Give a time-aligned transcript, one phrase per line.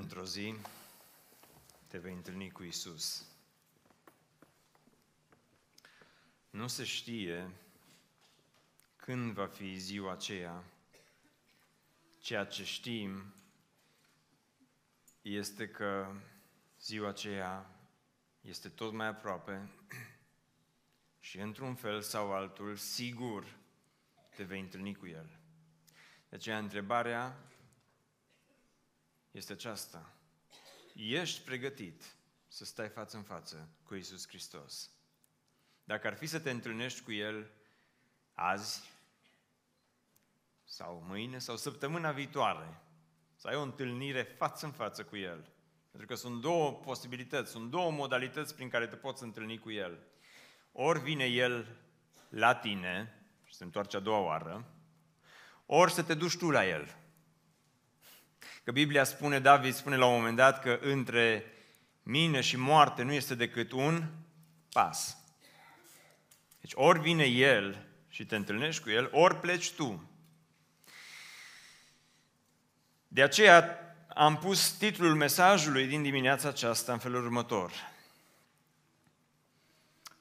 [0.00, 0.54] Într-o zi
[1.86, 3.26] te vei întâlni cu Isus.
[6.50, 7.50] Nu se știe
[8.96, 10.64] când va fi ziua aceea.
[12.20, 13.34] Ceea ce știm
[15.22, 16.14] este că
[16.80, 17.70] ziua aceea
[18.40, 19.70] este tot mai aproape
[21.28, 23.56] și într-un fel sau altul, sigur,
[24.34, 25.38] te vei întâlni cu El.
[26.28, 27.49] De aceea, întrebarea
[29.30, 30.12] este aceasta.
[30.94, 32.14] Ești pregătit
[32.48, 34.90] să stai față în față cu Isus Hristos?
[35.84, 37.50] Dacă ar fi să te întâlnești cu El
[38.32, 38.90] azi,
[40.64, 42.80] sau mâine, sau săptămâna viitoare,
[43.36, 45.50] să ai o întâlnire față în față cu El.
[45.90, 49.98] Pentru că sunt două posibilități, sunt două modalități prin care te poți întâlni cu El.
[50.72, 51.76] Ori vine El
[52.28, 54.74] la tine și se întoarce a doua oară,
[55.66, 56.96] ori să te duci tu la El.
[58.70, 61.44] Că Biblia spune, David spune la un moment dat că între
[62.02, 64.04] mine și moarte nu este decât un
[64.72, 65.16] pas.
[66.60, 70.10] Deci ori vine El și te întâlnești cu El, ori pleci tu.
[73.08, 73.78] De aceea
[74.14, 77.72] am pus titlul mesajului din dimineața aceasta în felul următor.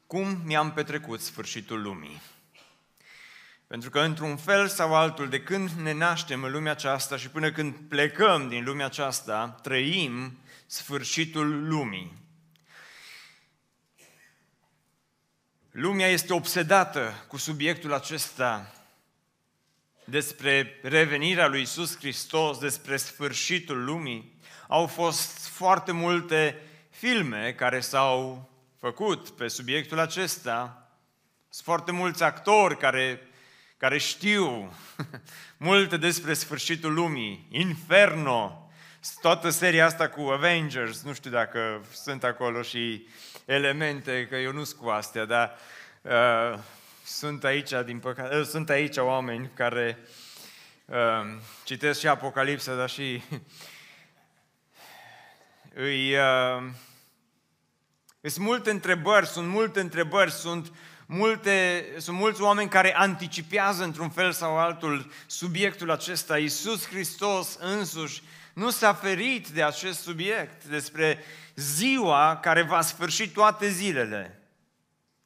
[0.07, 2.21] Cum mi-am petrecut sfârșitul lumii?
[3.69, 7.51] Pentru că, într-un fel sau altul, de când ne naștem în lumea aceasta și până
[7.51, 12.17] când plecăm din lumea aceasta, trăim sfârșitul lumii.
[15.71, 18.73] Lumea este obsedată cu subiectul acesta
[20.03, 24.39] despre revenirea lui Isus Hristos, despre sfârșitul lumii.
[24.67, 28.49] Au fost foarte multe filme care s-au
[28.79, 30.89] făcut pe subiectul acesta.
[31.49, 33.28] Sunt foarte mulți actori care,
[33.79, 34.73] care știu
[35.57, 37.47] multe despre sfârșitul lumii.
[37.49, 38.69] Inferno,
[39.21, 43.07] toată seria asta cu Avengers, nu știu dacă sunt acolo și
[43.45, 45.57] elemente, că eu nu sunt cu astea, dar
[46.01, 46.59] uh,
[47.03, 49.97] sunt aici, din păcate, uh, sunt aici oameni care
[50.85, 50.95] uh,
[51.63, 53.21] citesc și Apocalipsa, dar și
[55.73, 56.63] îi, uh,
[58.21, 60.71] sunt multe întrebări, sunt multe întrebări, sunt
[61.11, 66.37] multe, sunt mulți oameni care anticipează într-un fel sau altul subiectul acesta.
[66.37, 68.21] Iisus Hristos însuși
[68.53, 71.23] nu s-a ferit de acest subiect, despre
[71.55, 74.49] ziua care va sfârși toate zilele.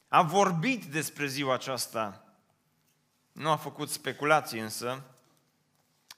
[0.07, 2.23] A vorbit despre ziua aceasta.
[3.31, 5.03] Nu a făcut speculații însă,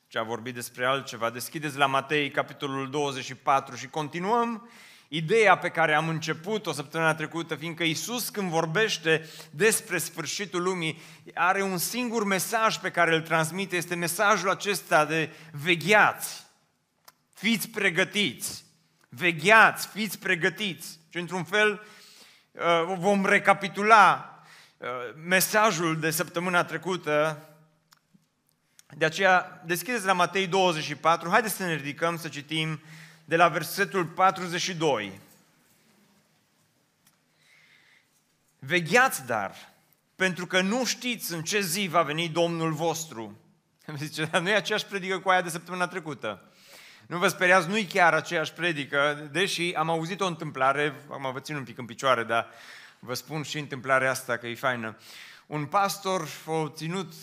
[0.07, 1.29] ci a vorbit despre altceva.
[1.29, 4.69] Deschideți la Matei, capitolul 24 și continuăm
[5.15, 11.01] ideea pe care am început-o săptămâna trecută, fiindcă Isus când vorbește despre sfârșitul lumii,
[11.33, 16.45] are un singur mesaj pe care îl transmite, este mesajul acesta de vegheați,
[17.33, 18.65] fiți pregătiți,
[19.09, 20.99] vegheați, fiți pregătiți.
[21.09, 21.81] Și într-un fel
[22.55, 24.29] Uh, vom recapitula
[24.77, 24.87] uh,
[25.25, 27.39] mesajul de săptămâna trecută.
[28.97, 32.79] De aceea, deschideți la Matei 24, haideți să ne ridicăm să citim
[33.25, 35.19] de la versetul 42.
[38.59, 39.55] Vegheați dar,
[40.15, 43.37] pentru că nu știți în ce zi va veni Domnul vostru.
[43.97, 46.51] Zice, dar nu e aceeași predică cu aia de săptămâna trecută.
[47.07, 51.55] Nu vă speriați, nu-i chiar aceeași predică, deși am auzit o întâmplare, am vă țin
[51.55, 52.47] un pic în picioare, dar
[52.99, 54.97] vă spun și întâmplarea asta că e faină.
[55.45, 57.13] Un pastor a ținut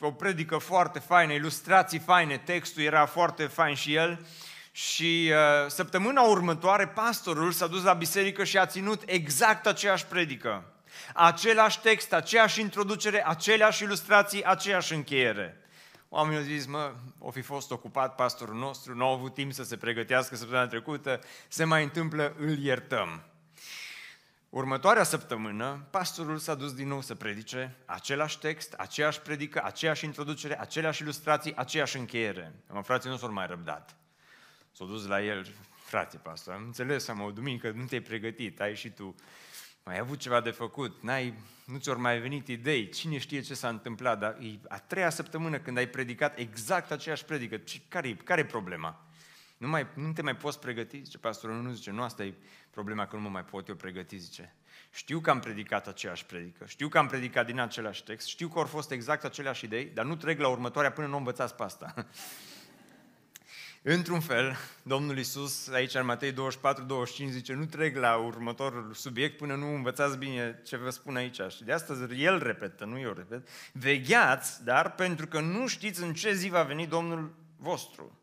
[0.00, 4.26] o predică foarte faină, ilustrații faine, textul era foarte fain și el,
[4.72, 10.64] și uh, săptămâna următoare pastorul s-a dus la biserică și a ținut exact aceeași predică.
[11.14, 15.56] Același text, aceeași introducere, aceleași ilustrații, aceeași încheiere.
[16.08, 19.62] Oamenii au zis, mă, o fi fost ocupat pastorul nostru, nu au avut timp să
[19.62, 23.22] se pregătească săptămâna trecută, se mai întâmplă, îl iertăm.
[24.48, 30.60] Următoarea săptămână, pastorul s-a dus din nou să predice același text, aceeași predică, aceeași introducere,
[30.60, 32.54] aceleași ilustrații, aceeași încheiere.
[32.74, 33.96] Am frații nu s-au mai răbdat.
[34.72, 35.46] S-au dus la el,
[35.84, 39.14] frate pastor, am înțeles, am o duminică, nu te-ai pregătit, ai și tu
[39.84, 41.34] mai ai avut ceva de făcut, n-ai,
[41.64, 45.58] nu ți-au mai venit idei, cine știe ce s-a întâmplat, dar e a treia săptămână
[45.58, 49.06] când ai predicat exact aceeași predică, care, care e problema?
[49.56, 51.02] Nu, mai, nu te mai poți pregăti?
[51.04, 52.34] Zice pastorul, nu zice, nu asta e
[52.70, 54.54] problema, că nu mă mai pot eu pregăti, zice.
[54.92, 58.58] Știu că am predicat aceeași predică, știu că am predicat din același text, știu că
[58.58, 61.94] au fost exact aceleași idei, dar nu trec la următoarea până nu învățați pe asta.
[63.84, 69.36] Într-un fel, Domnul Isus, aici în Matei 24, 25, zice, nu trec la următorul subiect
[69.36, 71.40] până nu învățați bine ce vă spun aici.
[71.48, 73.48] Și de asta el repetă, nu eu repet.
[73.72, 78.18] Vegheați, dar pentru că nu știți în ce zi va veni Domnul vostru.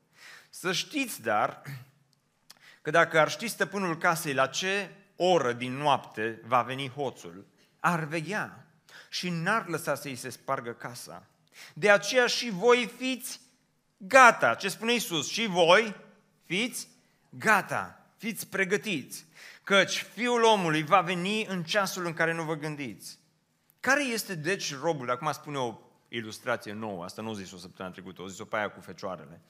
[0.49, 1.61] Să știți, dar,
[2.81, 7.45] că dacă ar ști stăpânul casei la ce oră din noapte va veni hoțul,
[7.79, 8.65] ar veghea
[9.09, 11.27] și n-ar lăsa să-i se spargă casa.
[11.73, 13.39] De aceea și voi fiți
[13.99, 14.53] gata.
[14.53, 15.29] Ce spune Iisus?
[15.31, 15.95] Și voi
[16.45, 16.87] fiți
[17.29, 19.25] gata, fiți pregătiți,
[19.63, 23.19] căci Fiul omului va veni în ceasul în care nu vă gândiți.
[23.79, 25.09] Care este deci robul?
[25.09, 28.55] Acum spune o ilustrație nouă, asta nu o zis o săptămână trecută, o zis-o pe
[28.55, 29.41] aia cu fecioarele.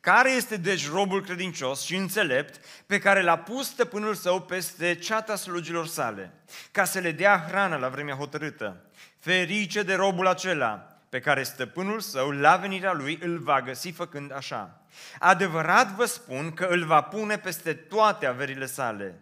[0.00, 5.36] Care este deci robul credincios și înțelept pe care l-a pus stăpânul său peste ceata
[5.36, 6.32] slugilor sale,
[6.72, 8.84] ca să le dea hrană la vremea hotărâtă?
[9.18, 14.32] Ferice de robul acela pe care stăpânul său la venirea lui îl va găsi făcând
[14.32, 14.80] așa.
[15.18, 19.20] Adevărat vă spun că îl va pune peste toate averile sale.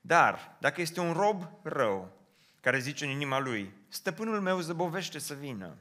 [0.00, 2.12] Dar dacă este un rob rău,
[2.60, 5.76] care zice în inima lui, stăpânul meu zăbovește să vină,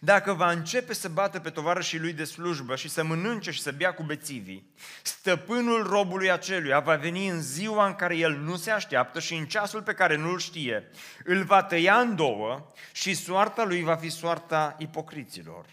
[0.00, 3.72] dacă va începe să bată pe tovarășii lui de slujbă și să mănânce și să
[3.72, 4.70] bea cu bețivii,
[5.02, 9.46] stăpânul robului aceluia va veni în ziua în care el nu se așteaptă și în
[9.46, 10.90] ceasul pe care nu-l știe.
[11.24, 15.66] Îl va tăia în două și soarta lui va fi soarta ipocriților.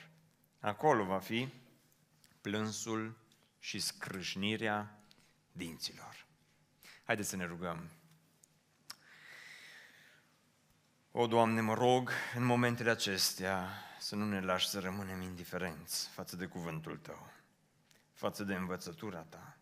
[0.59, 1.47] Acolo va fi
[2.41, 3.17] plânsul
[3.59, 4.99] și scrâșnirea
[5.51, 6.25] dinților.
[7.03, 7.89] Haideți să ne rugăm.
[11.11, 13.69] O, Doamne, mă rog în momentele acestea
[14.11, 17.31] să nu ne lași să rămânem indiferenți față de cuvântul Tău,
[18.13, 19.57] față de învățătura Ta,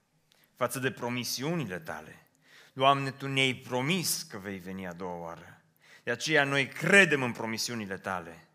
[0.56, 2.28] față de promisiunile Tale.
[2.74, 5.62] Doamne, Tu ne-ai promis că vei veni a doua oară.
[6.04, 8.48] De aceea noi credem în promisiunile Tale.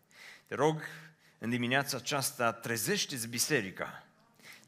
[0.47, 0.81] Te rog,
[1.37, 4.03] în dimineața aceasta, trezește-ți biserica.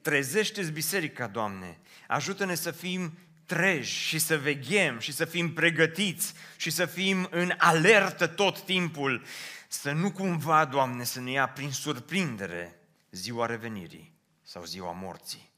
[0.02, 1.78] Trezește-ți biserica, Doamne.
[2.08, 7.54] Ajută-ne să fim treji și să veghem și să fim pregătiți și să fim în
[7.58, 9.26] alertă tot timpul,
[9.68, 12.80] să nu cumva, Doamne, să ne ia prin surprindere
[13.12, 15.50] ziua revenirii sau ziua morții.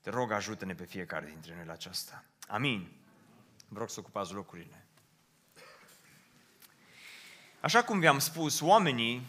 [0.00, 2.24] Te rog, ajută-ne pe fiecare dintre noi la aceasta.
[2.46, 2.92] Amin.
[3.68, 4.86] Vă rog să ocupați locurile.
[7.60, 9.26] Așa cum vi-am spus, oamenii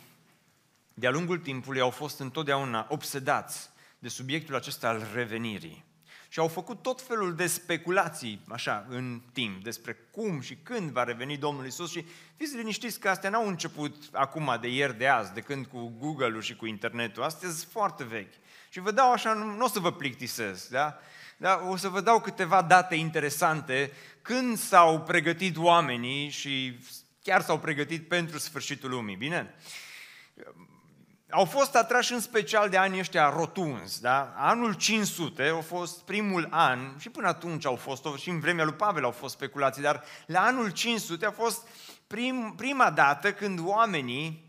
[0.94, 3.70] de-a lungul timpului au fost întotdeauna obsedați
[4.00, 5.86] de subiectul acesta al revenirii.
[6.32, 11.04] Și au făcut tot felul de speculații, așa, în timp, despre cum și când va
[11.04, 12.06] reveni Domnul Isus și
[12.36, 16.42] fiți liniștiți că astea n-au început acum, de ieri, de azi, de când cu Google-ul
[16.42, 18.34] și cu internetul, astea sunt foarte vechi.
[18.70, 21.00] Și vă dau așa, nu, nu o să vă plictisesc, da?
[21.38, 23.92] Da, o să vă dau câteva date interesante
[24.22, 26.80] când s-au pregătit oamenii și
[27.24, 29.56] chiar s-au pregătit pentru sfârșitul lumii, bine?
[31.32, 34.02] Au fost atrași în special de anii ăștia rotunzi.
[34.02, 34.34] Da?
[34.38, 38.74] Anul 500 a fost primul an, și până atunci au fost, și în vremea lui
[38.74, 41.68] Pavel au fost speculații, dar la anul 500 a fost
[42.08, 44.48] prim, prima dată când oamenii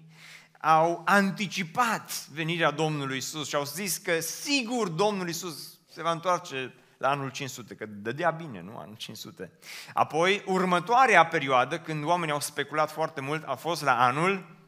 [0.60, 6.74] au anticipat venirea Domnului Isus și au zis că sigur Domnul Isus se va întoarce
[6.98, 8.76] la anul 500, că dădea bine, nu?
[8.76, 9.52] Anul 500.
[9.94, 14.59] Apoi, următoarea perioadă, când oamenii au speculat foarte mult, a fost la anul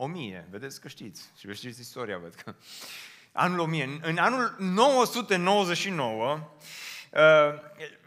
[0.00, 2.54] o mie, vedeți că știți, și vă știți istoria, văd că...
[3.32, 6.50] Anul 1000, în anul 999,
[7.12, 7.20] uh,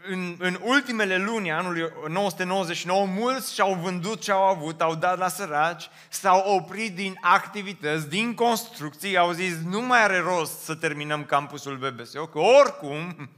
[0.08, 5.28] în, în ultimele luni anului 999, mulți și-au vândut ce au avut, au dat la
[5.28, 11.24] săraci, s-au oprit din activități, din construcții, au zis, nu mai are rost să terminăm
[11.24, 13.30] campusul BBSO, că oricum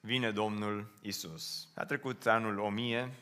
[0.00, 1.68] vine Domnul Isus.
[1.74, 3.14] A trecut anul 1000,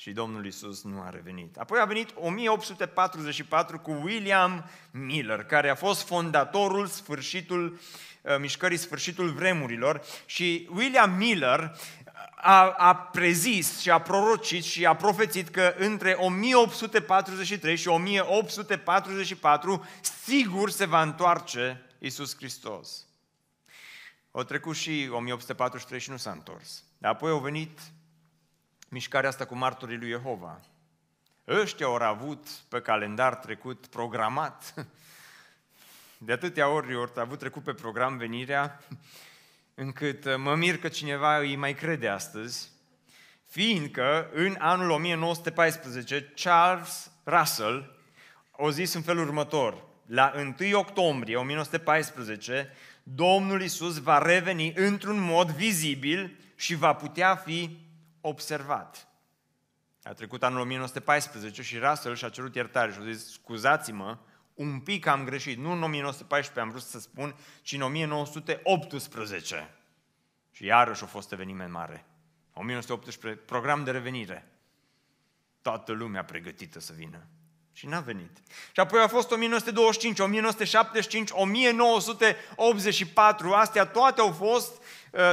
[0.00, 1.56] și Domnul Isus nu a revenit.
[1.56, 7.80] Apoi a venit 1844 cu William Miller, care a fost fondatorul sfârșitul,
[8.22, 11.76] uh, mișcării sfârșitul vremurilor și William Miller
[12.34, 19.86] a, a prezis și a prorocit și a profețit că între 1843 și 1844
[20.24, 23.06] sigur se va întoarce Isus Hristos.
[24.30, 26.84] Au trecut și 1843 și nu s-a întors.
[26.98, 27.78] Dar apoi au venit
[28.90, 30.60] mișcarea asta cu martorii lui Jehova.
[31.48, 34.74] Ăștia au avut pe calendar trecut programat.
[36.18, 38.80] De atâtea ori ori avut trecut pe program venirea,
[39.74, 42.70] încât uh, mă mir că cineva îi mai crede astăzi,
[43.46, 47.98] fiindcă în anul 1914 Charles Russell
[48.50, 55.50] a zis în felul următor, la 1 octombrie 1914, Domnul Isus va reveni într-un mod
[55.50, 57.89] vizibil și va putea fi
[58.20, 59.08] observat.
[60.02, 64.18] A trecut anul 1914 și Russell și-a cerut iertare și a zis, scuzați-mă,
[64.54, 65.58] un pic am greșit.
[65.58, 69.74] Nu în 1914 am vrut să spun, ci în 1918.
[70.50, 72.04] Și iarăși a fost eveniment mare.
[72.52, 74.52] 1918, program de revenire.
[75.62, 77.26] Toată lumea pregătită să vină.
[77.72, 78.38] Și n-a venit.
[78.72, 84.78] Și apoi a fost 1925, 1975, 1984, astea toate au fost uh,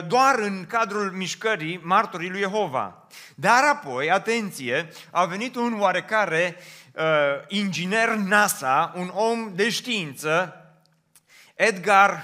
[0.08, 3.08] doar în cadrul mișcării martorii lui Jehova.
[3.36, 6.58] Dar apoi, atenție, a venit un oarecare
[6.92, 7.04] uh,
[7.48, 10.62] inginer NASA, un om de știință,
[11.56, 12.24] Edgar,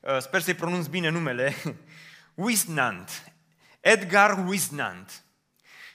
[0.00, 1.56] uh, sper să-i pronunț bine numele,
[2.34, 3.32] Wisnant.
[3.80, 5.22] Edgar Wisnant.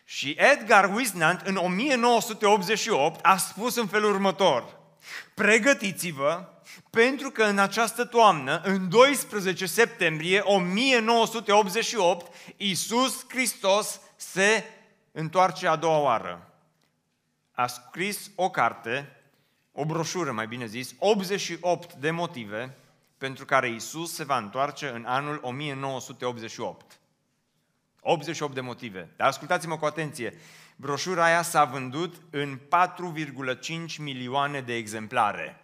[0.03, 4.79] Și Edgar Wisnant în 1988 a spus în felul următor,
[5.33, 6.47] pregătiți-vă
[6.89, 14.63] pentru că în această toamnă, în 12 septembrie 1988, Iisus Hristos se
[15.11, 16.53] întoarce a doua oară.
[17.51, 19.15] A scris o carte,
[19.71, 22.77] o broșură mai bine zis, 88 de motive
[23.17, 26.99] pentru care Iisus se va întoarce în anul 1988.
[28.01, 29.09] 88 de motive.
[29.17, 30.37] Dar ascultați-mă cu atenție.
[30.75, 35.63] Broșura aia s-a vândut în 4,5 milioane de exemplare.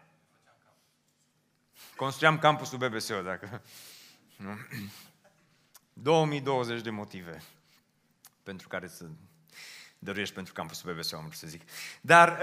[1.95, 3.61] Construiam campusul BBSO, dacă...
[4.35, 4.57] Nu?
[5.93, 7.41] 2020 de motive
[8.43, 9.05] pentru care să
[9.99, 11.61] dăruiești pentru campusul BBSO, am să zic.
[12.01, 12.39] Dar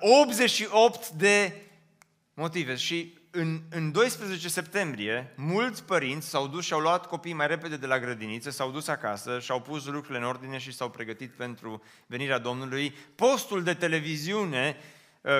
[0.00, 1.62] uh, 88 de
[2.34, 7.46] motive și în, în 12 septembrie, mulți părinți s-au dus și au luat copiii mai
[7.46, 10.90] repede de la grădiniță, s-au dus acasă și au pus lucrurile în ordine și s-au
[10.90, 12.90] pregătit pentru venirea Domnului.
[13.14, 14.93] Postul de televiziune uh,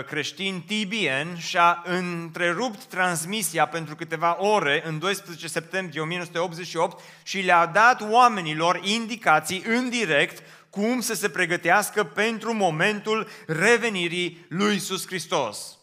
[0.06, 8.00] creștin TBN și-a întrerupt transmisia pentru câteva ore în 12 septembrie 1988 și le-a dat
[8.10, 15.78] oamenilor indicații în direct cum să se pregătească pentru momentul revenirii lui Iisus Hristos.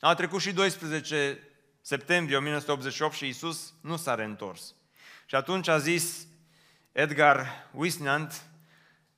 [0.00, 1.38] A trecut și 12
[1.80, 4.74] septembrie 1988 și Isus nu s-a reîntors.
[5.26, 6.26] Și atunci a zis
[6.92, 8.42] Edgar Wisnant,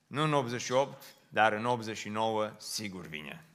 [0.07, 3.48] nu în 88, dar în 89 sigur vine.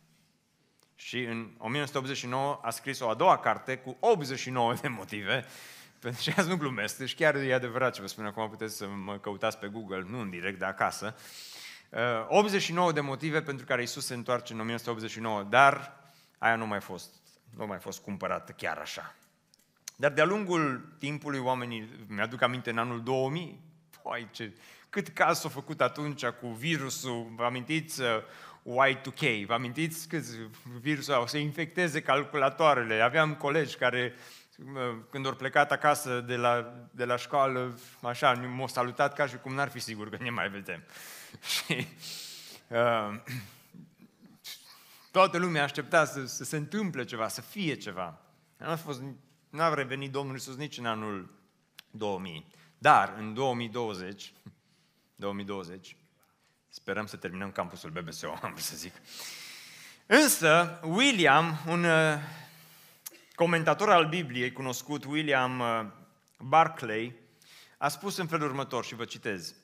[1.03, 5.45] Și în 1989 a scris o a doua carte cu 89 de motive,
[5.99, 8.87] pentru că azi nu glumesc, deci chiar e adevărat ce vă spun acum, puteți să
[8.87, 11.15] mă căutați pe Google, nu în direct, de acasă.
[12.27, 15.97] 89 uh, de motive pentru care Isus se întoarce în 1989, dar
[16.37, 17.13] aia nu mai fost
[17.55, 19.15] nu a mai fost cumpărată chiar așa.
[19.95, 23.59] Dar de-a lungul timpului oamenii, mi-aduc aminte în anul 2000,
[24.03, 24.53] păi ce,
[24.89, 28.07] cât caz s-a făcut atunci cu virusul, vă amintiți uh,
[28.63, 30.23] Y2K, vă amintiți cât
[30.81, 33.01] virusul o să infecteze calculatoarele.
[33.01, 34.13] Aveam colegi care
[34.57, 39.37] uh, când au plecat acasă de la, de la școală, așa, m-au salutat ca și
[39.37, 40.83] cum n-ar fi sigur că ne mai vedem.
[41.53, 41.87] Și
[42.67, 43.21] uh,
[45.13, 48.21] Toată lumea aștepta să, să se întâmple ceva, să fie ceva.
[48.57, 49.01] N-a, fost,
[49.49, 51.29] n-a revenit Domnul Iisus nici în anul
[51.91, 52.47] 2000.
[52.77, 54.33] Dar în 2020,
[55.15, 55.95] 2020,
[56.73, 58.93] sperăm să terminăm campusul BBSO, am să zic.
[60.05, 62.17] Însă, William, un uh,
[63.35, 65.85] comentator al Bibliei cunoscut, William uh,
[66.37, 67.15] Barclay,
[67.77, 69.55] a spus în felul următor și vă citez.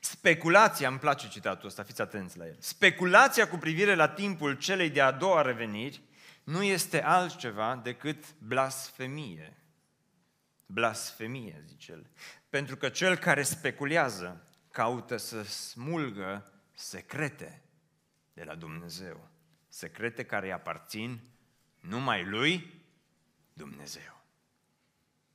[0.00, 2.56] Speculația, îmi place citatul ăsta, fiți atenți la el.
[2.58, 6.02] Speculația cu privire la timpul celei de-a doua reveniri
[6.44, 9.56] nu este altceva decât blasfemie.
[10.66, 12.06] Blasfemie, zice el.
[12.48, 17.62] Pentru că cel care speculează caută să smulgă secrete
[18.32, 19.28] de la Dumnezeu.
[19.68, 21.20] Secrete care îi aparțin
[21.80, 22.84] numai lui
[23.52, 24.22] Dumnezeu.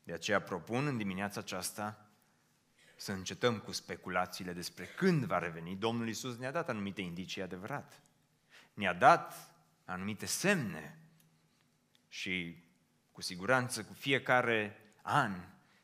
[0.03, 2.10] De aceea propun în dimineața aceasta
[2.96, 5.75] să încetăm cu speculațiile despre când va reveni.
[5.75, 8.01] Domnul Isus ne-a dat anumite indicii adevărat.
[8.74, 9.51] Ne-a dat
[9.86, 11.00] anumite semne
[12.08, 12.63] și
[13.12, 15.32] cu siguranță cu fiecare an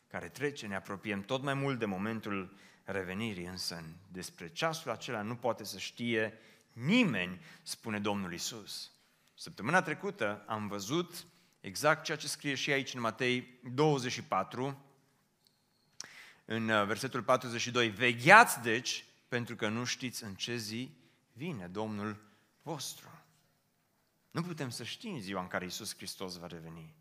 [0.07, 5.35] care trece ne apropiem tot mai mult de momentul revenirii, însă despre ceasul acela nu
[5.35, 6.37] poate să știe
[6.73, 8.91] nimeni, spune Domnul Isus.
[9.33, 11.25] Săptămâna trecută am văzut
[11.59, 14.85] exact ceea ce scrie și aici în Matei 24,
[16.45, 17.89] în uh, versetul 42.
[17.89, 20.91] Vegheați deci, pentru că nu știți în ce zi
[21.33, 22.21] vine Domnul
[22.61, 23.07] vostru.
[24.31, 26.95] Nu putem să știm ziua în care Iisus Hristos va reveni.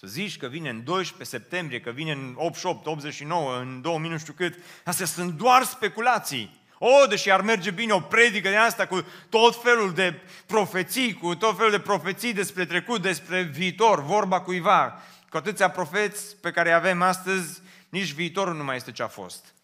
[0.00, 4.18] Să zici că vine în 12 septembrie, că vine în 88, 89, în 2000 nu
[4.18, 6.64] știu cât, astea sunt doar speculații.
[6.78, 11.34] O, deși ar merge bine o predică de asta cu tot felul de profeții, cu
[11.34, 16.72] tot felul de profeții despre trecut, despre viitor, vorba cuiva, cu atâția profeți pe care
[16.72, 19.54] avem astăzi, nici viitorul nu mai este ce a fost.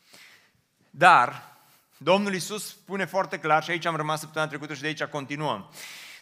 [0.91, 1.53] Dar
[1.97, 5.71] Domnul Isus spune foarte clar, și aici am rămas săptămâna trecută și de aici continuăm,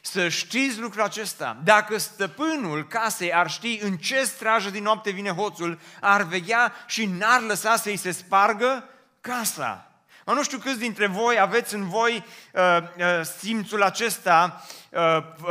[0.00, 1.57] să știți lucrul acesta.
[1.64, 7.07] Dacă stăpânul casei ar ști în ce strajă din noapte vine hoțul, ar veghea și
[7.07, 8.85] n-ar lăsa să-i se spargă
[9.21, 9.90] casa.
[10.35, 15.00] Nu știu câți dintre voi aveți în voi uh, uh, simțul acesta uh,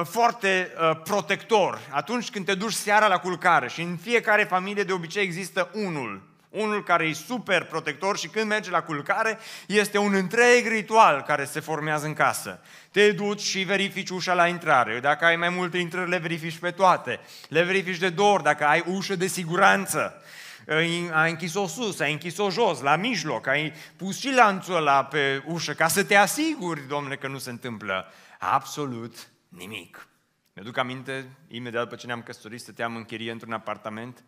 [0.04, 1.80] foarte uh, protector.
[1.90, 6.29] Atunci când te duci seara la culcare și în fiecare familie de obicei există unul.
[6.50, 11.46] Unul care e super protector și când merge la culcare este un întreg ritual care
[11.46, 12.60] se formează în casă.
[12.92, 15.00] Te duci și verifici ușa la intrare.
[15.00, 17.20] Dacă ai mai multe intrări, le verifici pe toate.
[17.50, 20.22] Le verifici de două ori dacă ai ușă de siguranță
[21.14, 25.74] ai închis-o sus, ai închis-o jos, la mijloc, ai pus și lanțul ăla pe ușă
[25.74, 30.08] ca să te asiguri, domnule, că nu se întâmplă absolut nimic.
[30.54, 34.24] Mi-aduc aminte, imediat după ce ne-am căsătorit, stăteam în chirie într-un apartament.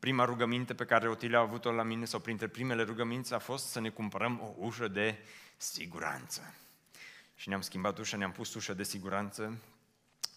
[0.00, 3.66] Prima rugăminte pe care Otilia a avut-o la mine, sau printre primele rugăminți, a fost
[3.66, 5.18] să ne cumpărăm o ușă de
[5.56, 6.54] siguranță.
[7.34, 9.58] Și ne-am schimbat ușa, ne-am pus ușa de siguranță,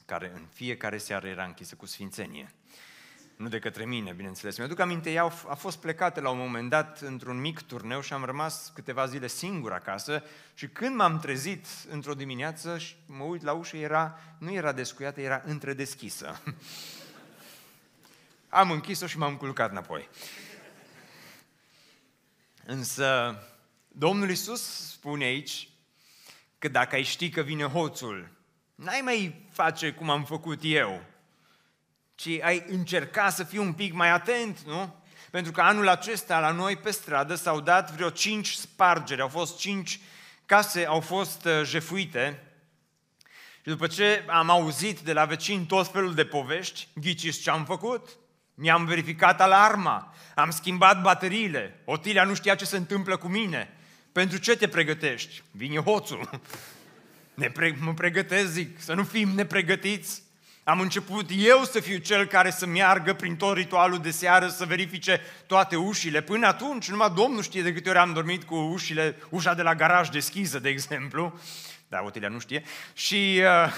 [0.05, 2.53] care în fiecare seară era închisă cu sfințenie
[3.35, 4.57] nu de către mine, bineînțeles.
[4.57, 8.23] Mi-aduc aminte, ea a fost plecată la un moment dat într-un mic turneu și am
[8.23, 13.51] rămas câteva zile singur acasă și când m-am trezit într-o dimineață și mă uit la
[13.51, 16.39] ușă, era, nu era descuiată, era întredeschisă.
[18.53, 20.09] am închis-o și m-am culcat înapoi.
[22.65, 23.37] Însă
[23.87, 25.69] Domnul Isus spune aici
[26.59, 28.31] că dacă ai ști că vine hoțul,
[28.75, 31.03] n-ai mai face cum am făcut eu,
[32.15, 34.95] ci ai încerca să fii un pic mai atent, nu?
[35.31, 39.57] Pentru că anul acesta la noi pe stradă s-au dat vreo cinci spargeri, au fost
[39.57, 39.99] cinci
[40.45, 42.43] case au fost uh, jefuite.
[43.55, 47.65] Și după ce am auzit de la vecini tot felul de povești, ghiciți ce am
[47.65, 48.09] făcut?
[48.55, 53.73] Mi-am verificat alarma, am schimbat bateriile, Otilia nu știa ce se întâmplă cu mine.
[54.11, 55.43] Pentru ce te pregătești?
[55.51, 56.29] Vine hoțul.
[57.33, 60.23] Ne pre- mă pregătesc, zic, să nu fim nepregătiți.
[60.63, 64.65] Am început eu să fiu cel care să meargă prin tot ritualul de seară, să
[64.65, 66.21] verifice toate ușile.
[66.21, 69.75] Până atunci, numai Domnul știe de câte ori am dormit cu ușile, ușa de la
[69.75, 71.39] garaj deschisă, de exemplu.
[71.87, 72.63] Da, Otilia nu știe.
[72.93, 73.73] Și uh,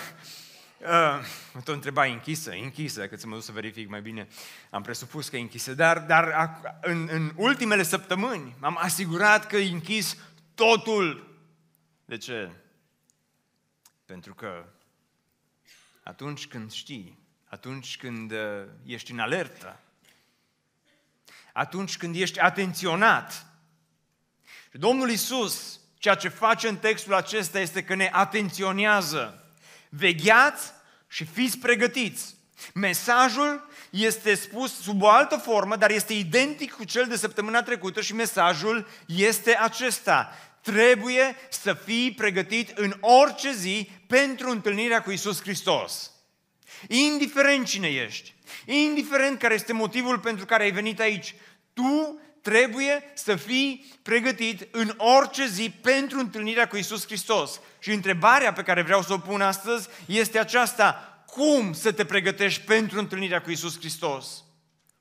[0.80, 4.28] uh, tot întreba, închisă, închisă, dacă ți mă duc să verific mai bine.
[4.70, 9.72] Am presupus că e închisă, dar, dar în, în ultimele săptămâni m-am asigurat că e
[9.72, 10.18] închis
[10.56, 11.38] totul.
[12.06, 12.52] De ce?
[14.06, 14.66] Pentru că
[16.04, 18.38] atunci când știi, atunci când uh,
[18.86, 19.80] ești în alertă,
[21.54, 23.46] atunci când ești atenționat.
[24.72, 29.45] Și Domnul Isus, ceea ce face în textul acesta este că ne atenționează.
[29.98, 30.72] Vegheați
[31.08, 32.36] și fiți pregătiți.
[32.74, 38.02] Mesajul este spus sub o altă formă, dar este identic cu cel de săptămâna trecută
[38.02, 40.34] și mesajul este acesta.
[40.62, 46.12] Trebuie să fii pregătit în orice zi pentru întâlnirea cu Isus Hristos.
[46.88, 48.34] Indiferent cine ești,
[48.66, 51.36] indiferent care este motivul pentru care ai venit aici,
[51.74, 57.60] tu trebuie să fii pregătit în orice zi pentru întâlnirea cu Isus Hristos.
[57.80, 61.24] Și întrebarea pe care vreau să o pun astăzi este aceasta.
[61.28, 64.44] Cum să te pregătești pentru întâlnirea cu Isus Hristos?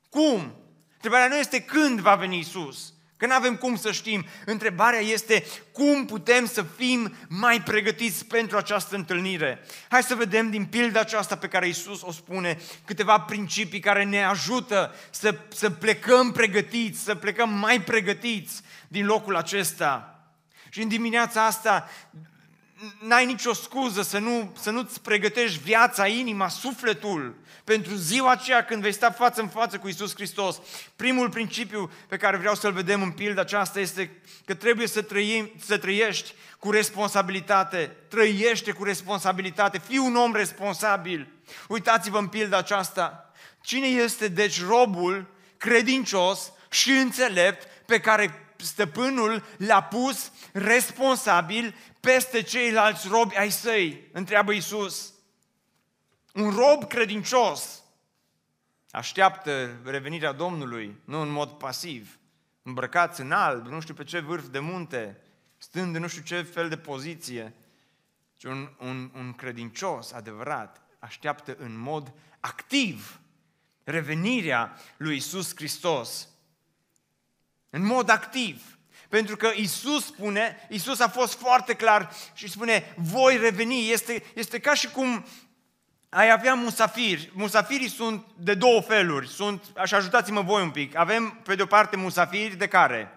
[0.09, 0.55] Cum?
[0.93, 4.25] Întrebarea nu este când va veni Isus, Că nu avem cum să știm.
[4.45, 9.59] Întrebarea este cum putem să fim mai pregătiți pentru această întâlnire.
[9.89, 14.23] Hai să vedem din pilda aceasta pe care Isus o spune câteva principii care ne
[14.23, 20.19] ajută să, să plecăm pregătiți, să plecăm mai pregătiți din locul acesta.
[20.69, 21.89] Și în dimineața asta
[22.99, 28.81] n-ai nicio scuză să, nu, să nu-ți pregătești viața, inima, sufletul pentru ziua aceea când
[28.81, 30.61] vei sta față în față cu Isus Hristos.
[30.95, 35.51] Primul principiu pe care vreau să-l vedem în pilda aceasta este că trebuie să, trăim,
[35.65, 37.95] să trăiești cu responsabilitate.
[38.09, 39.77] Trăiește cu responsabilitate.
[39.87, 41.27] Fii un om responsabil.
[41.67, 43.31] Uitați-vă în pilda aceasta.
[43.61, 53.07] Cine este deci robul credincios și înțelept pe care stăpânul l-a pus responsabil peste ceilalți
[53.07, 54.09] robi ai săi?
[54.11, 55.13] Întreabă Isus.
[56.33, 57.83] Un rob credincios
[58.91, 62.19] așteaptă revenirea Domnului, nu în mod pasiv,
[62.61, 65.21] îmbrăcați în alb, nu știu pe ce vârf de munte,
[65.57, 67.53] stând în nu știu ce fel de poziție,
[68.37, 73.19] ci un, un, un credincios adevărat așteaptă în mod activ
[73.83, 76.27] revenirea lui Isus Hristos.
[77.75, 78.77] În mod activ.
[79.09, 83.91] Pentru că Isus spune, Isus a fost foarte clar și spune, voi reveni.
[83.91, 85.25] Este, este ca și cum
[86.09, 87.31] ai avea musafiri.
[87.33, 89.27] Musafirii sunt de două feluri.
[89.27, 90.95] Sunt, așa ajutați-mă voi un pic.
[90.95, 93.11] Avem, pe de o parte, musafiri de care?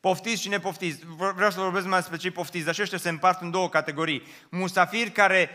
[0.00, 1.04] Poftiți și nepoftiți.
[1.34, 4.22] Vreau să vorbesc mai despre cei poftiți, dar și ăștia se împart în două categorii.
[4.48, 5.50] Musafiri care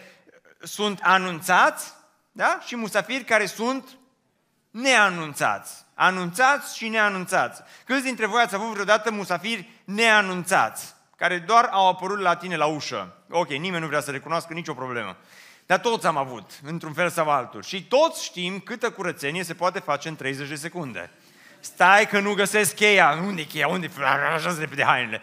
[0.60, 1.94] sunt anunțați
[2.32, 2.60] da?
[2.66, 3.98] și musafiri care sunt
[4.72, 5.87] neanunțați.
[6.00, 7.62] Anunțați și neanunțați.
[7.86, 12.66] Câți dintre voi ați avut vreodată musafiri neanunțați, care doar au apărut la tine la
[12.66, 13.18] ușă?
[13.30, 15.18] Ok, nimeni nu vrea să recunoască nicio problemă.
[15.66, 17.64] Dar toți am avut, într-un fel sau altul.
[17.64, 21.12] Și toți știm câtă curățenie se poate face în 30 de secunde.
[21.60, 23.20] Stai că nu găsesc cheia.
[23.26, 23.68] Unde e cheia?
[23.68, 23.92] Unde?
[24.36, 25.22] Așa se repede hainele.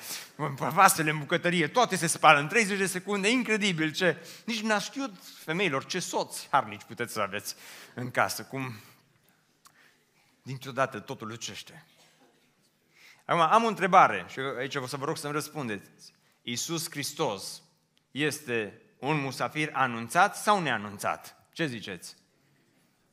[0.56, 3.30] Vasele în bucătărie, toate se spală în 30 de secunde.
[3.30, 4.16] Incredibil ce...
[4.44, 7.54] Nici n-a știut femeilor ce soți harnici puteți să aveți
[7.94, 8.42] în casă.
[8.42, 8.74] Cum
[10.44, 11.84] dintr-o dată totul lucește.
[13.24, 16.12] Acum, am o întrebare și aici o să vă rog să-mi răspundeți.
[16.42, 17.62] Iisus Hristos
[18.10, 21.36] este un musafir anunțat sau neanunțat?
[21.52, 22.16] Ce ziceți?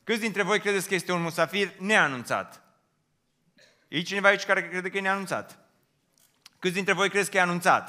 [0.04, 2.62] Câți dintre voi credeți că este un musafir neanunțat?
[3.88, 5.60] E cineva aici care crede că e neanunțat?
[6.60, 7.88] Câți dintre voi crezi că e anunțat?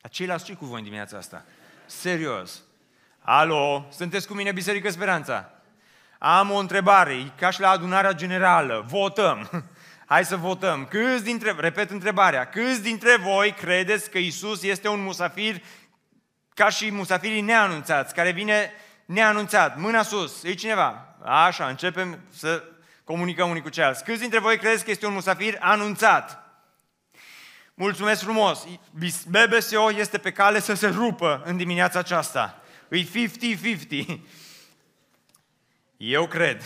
[0.00, 1.44] Dar ceilalți ce cu voi în dimineața asta?
[1.86, 2.62] Serios.
[3.18, 5.59] Alo, sunteți cu mine Biserică Speranța?
[6.22, 8.84] Am o întrebare, e ca și la adunarea generală.
[8.88, 9.48] Votăm.
[10.06, 10.86] Hai să votăm.
[10.86, 15.62] Câți dintre, repet întrebarea, câți dintre voi credeți că Isus este un musafir
[16.54, 18.72] ca și musafirii neanunțați, care vine
[19.04, 19.78] neanunțat?
[19.78, 21.16] Mâna sus, e cineva?
[21.24, 22.62] Așa, începem să
[23.04, 24.04] comunicăm unii cu ceilalți.
[24.04, 26.38] Câți dintre voi credeți că este un musafir anunțat?
[27.74, 28.66] Mulțumesc frumos!
[29.26, 32.62] BBSO este pe cale să se rupă în dimineața aceasta.
[32.88, 34.20] E 50-50.
[36.02, 36.62] Eu cred,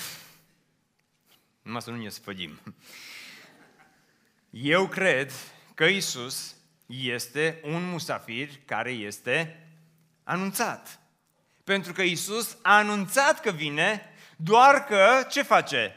[1.62, 2.60] numai să nu ne sfădim,
[4.50, 5.32] eu cred
[5.74, 6.54] că Isus
[6.86, 9.66] este un musafir care este
[10.24, 11.00] anunțat.
[11.64, 15.96] Pentru că Isus a anunțat că vine, doar că ce face?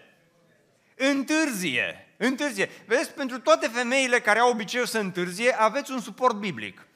[0.96, 2.08] Întârzie.
[2.18, 2.70] Întârzie.
[2.86, 6.88] Vedeți, pentru toate femeile care au obiceiul să întârzie, aveți un suport biblic.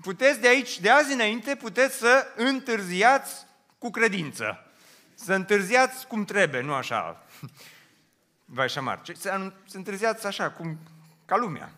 [0.00, 3.50] Puteți de aici, de azi înainte, puteți să întârziați
[3.82, 4.66] cu credință.
[5.14, 7.26] Să întârziați cum trebuie, nu așa.
[8.56, 9.00] Vai șamar.
[9.14, 10.78] Să, să întârziați așa, cum,
[11.24, 11.72] ca lumea.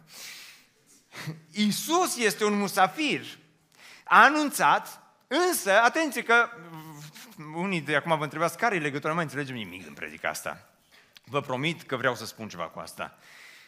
[1.50, 3.38] Isus este un musafir.
[4.04, 6.48] A anunțat, însă, atenție că
[7.54, 10.68] unii de acum vă întrebați care e legătura, nu mai înțelegem nimic în predica asta.
[11.24, 13.18] Vă promit că vreau să spun ceva cu asta.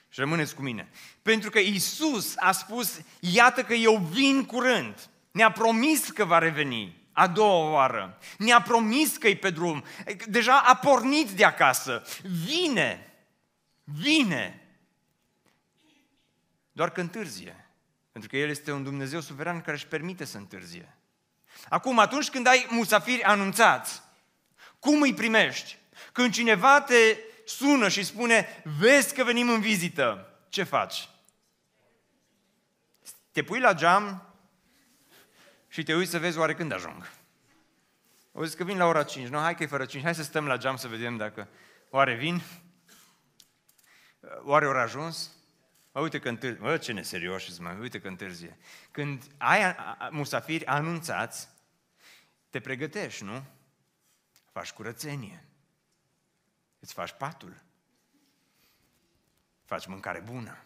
[0.09, 0.88] Și rămâneți cu mine.
[1.22, 5.09] Pentru că Isus a spus, iată că eu vin curând.
[5.31, 8.18] Ne-a promis că va reveni a doua oară.
[8.38, 9.85] Ne-a promis că e pe drum.
[10.26, 12.02] Deja a pornit de acasă.
[12.44, 13.12] Vine.
[13.85, 14.68] Vine.
[16.72, 17.70] Doar că întârzie.
[18.12, 20.96] Pentru că El este un Dumnezeu suveran care își permite să întârzie.
[21.68, 24.02] Acum, atunci când ai musafiri anunțați,
[24.79, 25.79] cum îi primești?
[26.12, 31.09] Când cineva te sună și spune, vezi că venim în vizită, ce faci?
[33.33, 34.26] Te pui la geam
[35.76, 37.10] și te uiți să vezi oare când ajung.
[38.32, 40.22] O zis că vin la ora 5, nu, hai că e fără 5, hai să
[40.22, 41.48] stăm la geam să vedem dacă
[41.90, 42.42] oare vin,
[44.42, 45.30] oare ori ajuns,
[45.92, 46.60] Mă, uite că întârzie.
[46.60, 48.58] Mă, ce neserioși mă, uite că întârzie.
[48.90, 49.76] Când ai
[50.10, 51.48] musafiri anunțați,
[52.50, 53.44] te pregătești, nu?
[54.52, 55.44] Faci curățenie.
[56.78, 57.62] Îți faci patul.
[59.64, 60.65] Faci mâncare bună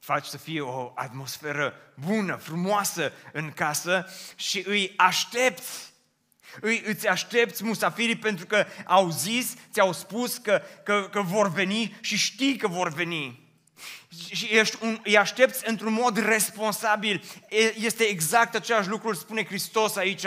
[0.00, 5.92] faci să fie o atmosferă bună, frumoasă în casă și îi aștepți.
[6.60, 11.96] Îi, îți aștepți musafirii pentru că au zis, ți-au spus că, că, că vor veni
[12.00, 13.48] și știi că vor veni.
[14.32, 17.24] Și ești un, îi aștepți într-un mod responsabil.
[17.74, 20.26] Este exact același lucru, spune Hristos aici.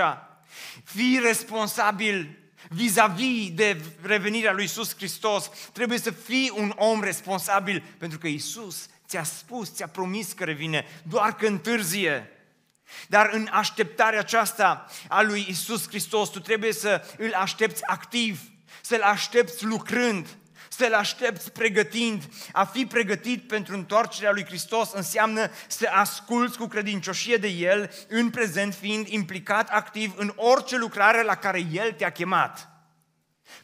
[0.83, 2.37] Fii responsabil
[2.69, 5.49] vis-a-vis de revenirea lui Isus Hristos.
[5.73, 10.85] Trebuie să fii un om responsabil pentru că Isus ți-a spus, ți-a promis că revine,
[11.03, 12.29] doar că întârzie.
[13.07, 18.39] Dar în așteptarea aceasta a lui Isus Hristos, tu trebuie să îl aștepți activ,
[18.81, 20.27] să-l aștepți lucrând,
[20.69, 22.23] să-l aștepți pregătind.
[22.51, 28.29] A fi pregătit pentru întoarcerea lui Hristos înseamnă să asculți cu credincioșie de El, în
[28.29, 32.69] prezent fiind implicat activ în orice lucrare la care El te-a chemat.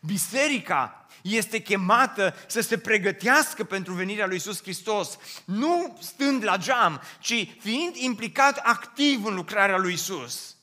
[0.01, 7.01] Biserica este chemată să se pregătească pentru venirea lui Isus Hristos, nu stând la geam,
[7.19, 10.55] ci fiind implicat activ în lucrarea lui Isus.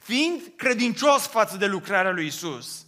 [0.00, 2.84] Fiind credincios față de lucrarea lui Isus.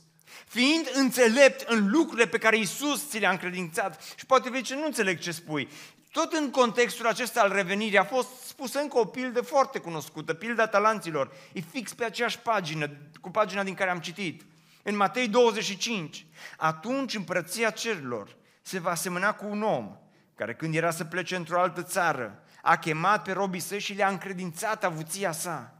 [0.46, 4.02] Fiind înțelept în lucrurile pe care Isus ți le-a încredințat.
[4.16, 5.68] Și poate vei ce nu înțeleg ce spui.
[6.12, 10.66] Tot în contextul acesta al revenirii a fost spusă încă o pildă foarte cunoscută, pilda
[10.66, 11.32] talanților.
[11.52, 14.42] E fix pe aceeași pagină, cu pagina din care am citit.
[14.82, 19.96] În Matei 25, atunci împărăția cerurilor se va asemăna cu un om
[20.34, 24.08] care când era să plece într-o altă țară, a chemat pe robii săi și le-a
[24.08, 25.74] încredințat avuția sa.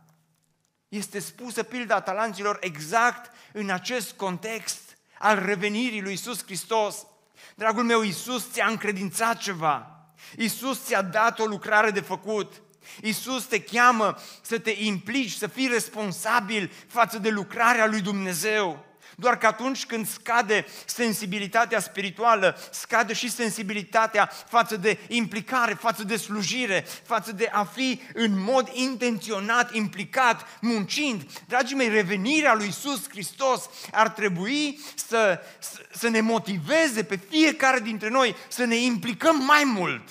[0.89, 7.07] este spusă pilda talanților exact în acest context al revenirii lui Isus Hristos.
[7.55, 10.07] Dragul meu, Isus ți-a încredințat ceva.
[10.37, 12.63] Isus ți-a dat o lucrare de făcut.
[13.03, 18.85] Isus te cheamă să te implici, să fii responsabil față de lucrarea lui Dumnezeu.
[19.23, 26.17] Doar că atunci când scade sensibilitatea spirituală, scade și sensibilitatea față de implicare, față de
[26.17, 31.27] slujire, față de a fi în mod intenționat, implicat, muncind.
[31.49, 37.81] Dragii mei, revenirea lui Isus Hristos ar trebui să, să, să ne motiveze pe fiecare
[37.81, 40.09] dintre noi să ne implicăm mai mult.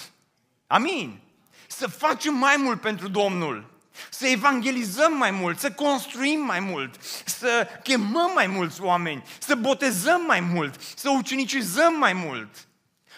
[0.67, 1.19] Amin.
[1.67, 3.71] Să facem mai mult pentru Domnul
[4.09, 10.21] să evangelizăm mai mult, să construim mai mult, să chemăm mai mulți oameni, să botezăm
[10.21, 12.67] mai mult, să ucenicizăm mai mult,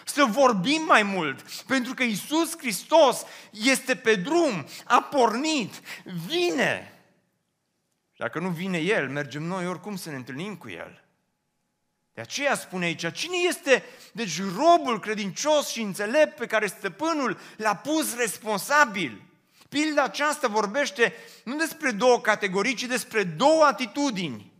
[0.04, 5.80] să vorbim mai mult, pentru că Isus Hristos este pe drum, a pornit,
[6.26, 6.88] vine.
[8.16, 11.04] Dacă nu vine El, mergem noi oricum să ne întâlnim cu El.
[12.12, 17.76] De aceea spune aici, cine este, deci, robul credincios și înțelept pe care stăpânul l-a
[17.76, 19.22] pus responsabil?
[19.74, 24.52] Pilda aceasta vorbește nu despre două categorii, ci despre două atitudini.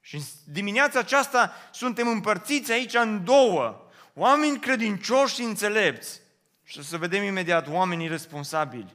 [0.00, 3.90] Și în dimineața aceasta suntem împărțiți aici în două.
[4.14, 6.20] Oameni credincioși și înțelepți.
[6.64, 8.94] Și o să vedem imediat oamenii responsabili.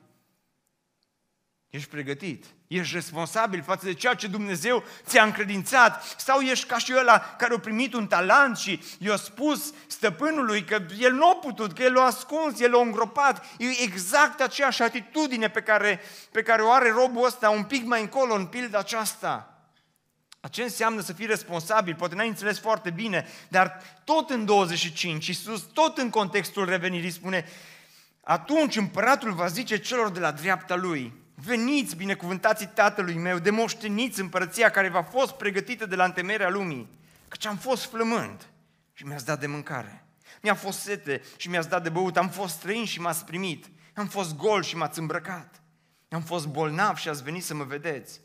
[1.69, 2.45] Ești pregătit?
[2.79, 6.15] Ești responsabil față de ceea ce Dumnezeu ți-a încredințat?
[6.17, 10.85] Sau ești ca și ăla care a primit un talent și i-a spus stăpânului că
[10.99, 13.45] el nu a putut, că el l-a ascuns, el l-a îngropat?
[13.57, 18.01] E exact aceeași atitudine pe care, pe care o are robul ăsta un pic mai
[18.01, 19.49] încolo în pilda aceasta.
[20.51, 21.95] Ce înseamnă să fii responsabil?
[21.95, 27.45] Poate n-ai înțeles foarte bine, dar tot în 25, Iisus, tot în contextul revenirii, spune
[28.23, 34.69] atunci împăratul va zice celor de la dreapta lui, Veniți, binecuvântații Tatălui meu, demoșteniți împărăția
[34.69, 36.89] care v-a fost pregătită de la întemerea lumii,
[37.27, 38.47] căci am fost flămând
[38.93, 40.05] și mi-ați dat de mâncare.
[40.41, 44.07] Mi-a fost sete și mi-ați dat de băut, am fost străin și m-ați primit, am
[44.07, 45.61] fost gol și m-ați îmbrăcat,
[46.09, 48.19] am fost bolnav și ați venit să mă vedeți,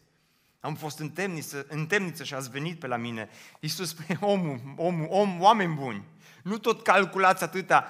[0.61, 3.29] am fost în temniță, în temniță și ați venit pe la mine.
[3.61, 6.05] Iisus spune, omul, omul, om, oameni buni,
[6.43, 7.89] nu tot calculați atâta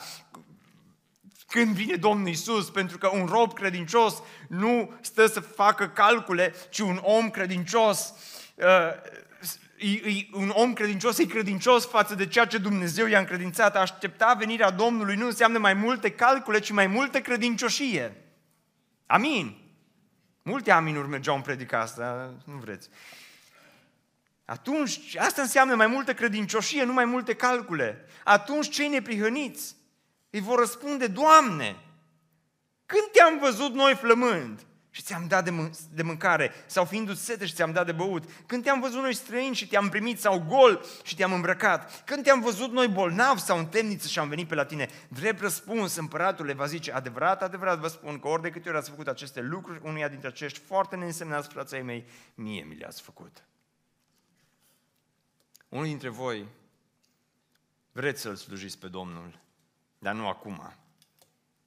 [1.51, 6.79] când vine Domnul Isus, pentru că un rob credincios nu stă să facă calcule, ci
[6.79, 8.15] un om credincios
[8.55, 9.19] uh,
[10.33, 13.77] un om credincios e credincios față de ceea ce Dumnezeu i-a încredințat.
[13.77, 18.17] A aștepta venirea Domnului nu înseamnă mai multe calcule, ci mai multă credincioșie.
[19.07, 19.57] Amin.
[20.43, 22.89] Multe aminuri mergeau în predica asta, nu vreți.
[24.45, 28.05] Atunci, asta înseamnă mai multă credincioșie, nu mai multe calcule.
[28.25, 29.75] Atunci cei neprihăniți
[30.31, 31.77] îi vor răspunde, Doamne,
[32.87, 37.47] când te-am văzut noi flămând și ți-am dat de, mân- de mâncare, sau fiindu-ți sete
[37.47, 38.25] și ți-am dat de băut?
[38.47, 42.05] Când te-am văzut noi străini și te-am primit, sau gol și te-am îmbrăcat?
[42.05, 44.89] Când te-am văzut noi bolnav sau în temniță și am venit pe la tine?
[45.09, 48.79] Drept răspuns, împăratul le va zice, adevărat, adevărat vă spun că ori de câte ori
[48.79, 53.45] ați făcut aceste lucruri, unuia dintre acești foarte neînsemnați frații mei, mie mi le-ați făcut.
[55.69, 56.47] Unul dintre voi
[57.93, 59.39] vreți să-L slujiți pe Domnul,
[60.03, 60.75] dar nu acum,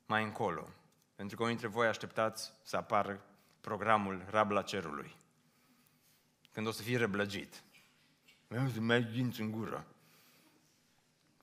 [0.06, 0.70] mai încolo.
[1.16, 3.26] Pentru că unii dintre voi așteptați să apară
[3.62, 5.16] programul Rabla Cerului.
[6.52, 7.64] Când o să fie răblăgit.
[8.48, 9.86] Nu să mai dinți în gură.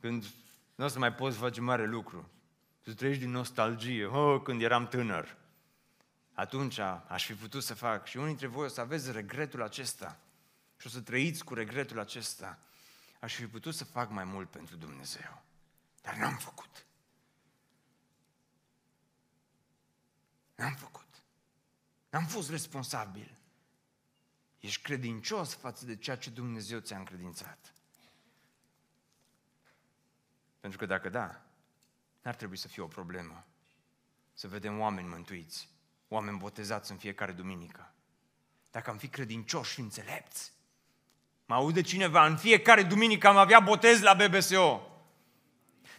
[0.01, 0.27] Când
[0.75, 2.29] nu o să mai poți face mare lucru.
[2.81, 4.07] Să trăiești din nostalgie.
[4.07, 5.37] Oh, când eram tânăr.
[6.35, 8.07] Atunci aș fi putut să fac.
[8.07, 10.19] Și unii dintre voi o să aveți regretul acesta.
[10.77, 12.59] Și o să trăiți cu regretul acesta.
[13.21, 15.43] Aș fi putut să fac mai mult pentru Dumnezeu.
[16.01, 16.87] Dar n-am făcut.
[20.55, 21.23] N-am făcut.
[22.11, 23.39] N-am fost responsabil.
[24.59, 27.75] Ești credincios față de ceea ce Dumnezeu ți-a încredințat.
[30.61, 31.43] Pentru că dacă da,
[32.23, 33.45] n-ar trebui să fie o problemă.
[34.35, 35.69] Să vedem oameni mântuiți,
[36.09, 37.93] oameni botezați în fiecare duminică.
[38.71, 40.53] Dacă am fi credincioși și înțelepți,
[41.47, 44.90] mă aude cineva, în fiecare duminică am avea botez la BBSO.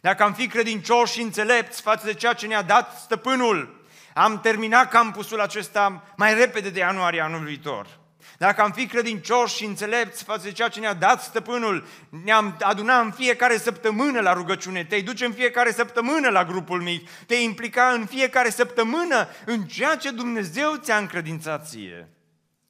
[0.01, 4.89] Dacă am fi credincioși și înțelepți față de ceea ce ne-a dat stăpânul, am terminat
[4.89, 7.99] campusul acesta mai repede de ianuarie anul viitor.
[8.37, 11.87] Dacă am fi credincioși și înțelepți față de ceea ce ne-a dat stăpânul,
[12.23, 17.09] ne-am adunat în fiecare săptămână la rugăciune, te duce în fiecare săptămână la grupul mic,
[17.25, 22.09] te implica în fiecare săptămână în ceea ce Dumnezeu ți-a încredințat ție.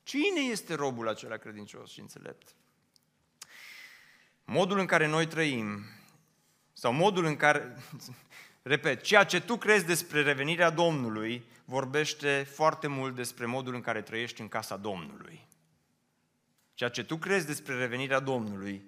[0.04, 2.50] Cine este robul acela credincios și înțelept?
[4.46, 5.86] Modul în care noi trăim,
[6.82, 7.76] sau modul în care
[8.62, 14.02] Repet, ceea ce tu crezi despre revenirea Domnului vorbește foarte mult despre modul în care
[14.02, 15.48] trăiești în casa Domnului.
[16.74, 18.86] Ceea ce tu crezi despre revenirea Domnului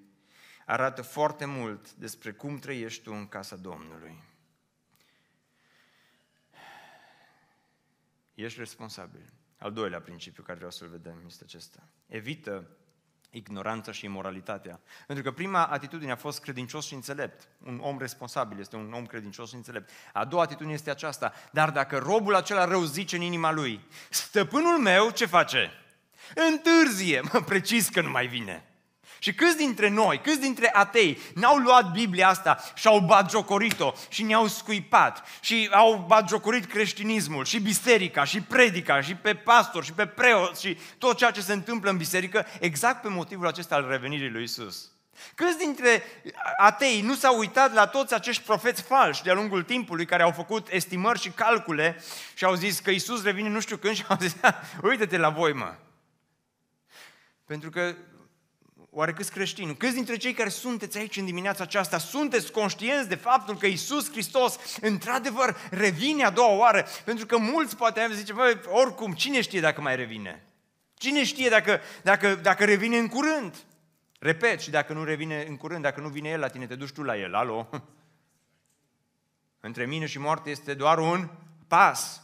[0.66, 4.24] arată foarte mult despre cum trăiești tu în casa Domnului.
[8.34, 9.34] Ești responsabil.
[9.58, 11.84] Al doilea principiu care vreau să-l vedem este acesta.
[12.08, 12.78] Evită
[13.34, 14.80] ignoranța și imoralitatea.
[15.08, 17.48] Pentru că prima atitudine a fost credincios și înțelept.
[17.66, 19.90] Un om responsabil este un om credincios și înțelept.
[20.14, 21.34] A doua atitudine este aceasta.
[21.52, 25.72] Dar dacă robul acela rău zice în inima lui, stăpânul meu ce face?
[26.52, 28.73] Întârzie, mă, precis că nu mai vine.
[29.24, 34.24] Și câți dintre noi, câți dintre atei n-au luat Biblia asta și au batjocorit-o și
[34.24, 40.06] ne-au scuipat și au batjocorit creștinismul și biserica și predica și pe pastor și pe
[40.06, 44.30] preot și tot ceea ce se întâmplă în biserică exact pe motivul acesta al revenirii
[44.30, 44.92] lui Isus.
[45.36, 46.04] Câți dintre
[46.58, 50.68] atei nu s-au uitat la toți acești profeți falși de-a lungul timpului care au făcut
[50.72, 54.36] estimări și calcule și au zis că Isus revine nu știu când și au zis,
[54.82, 55.76] uite-te la voi mă.
[57.46, 57.96] Pentru că
[58.96, 63.16] Oare câți creștini, câți dintre cei care sunteți aici în dimineața aceasta, sunteți conștienți de
[63.16, 66.86] faptul că Isus Hristos într-adevăr revine a doua oară?
[67.06, 70.48] Pentru că mulți poate am zice, bă, oricum, cine știe dacă mai revine?
[70.94, 73.56] Cine știe dacă, dacă, dacă revine în curând?
[74.20, 76.92] Repet, și dacă nu revine în curând, dacă nu vine El la tine, te duci
[76.92, 77.70] tu la El, alo?
[79.60, 81.30] Între mine și moarte este doar un
[81.68, 82.22] pas.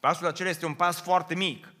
[0.00, 1.73] Pasul acela este un pas foarte mic.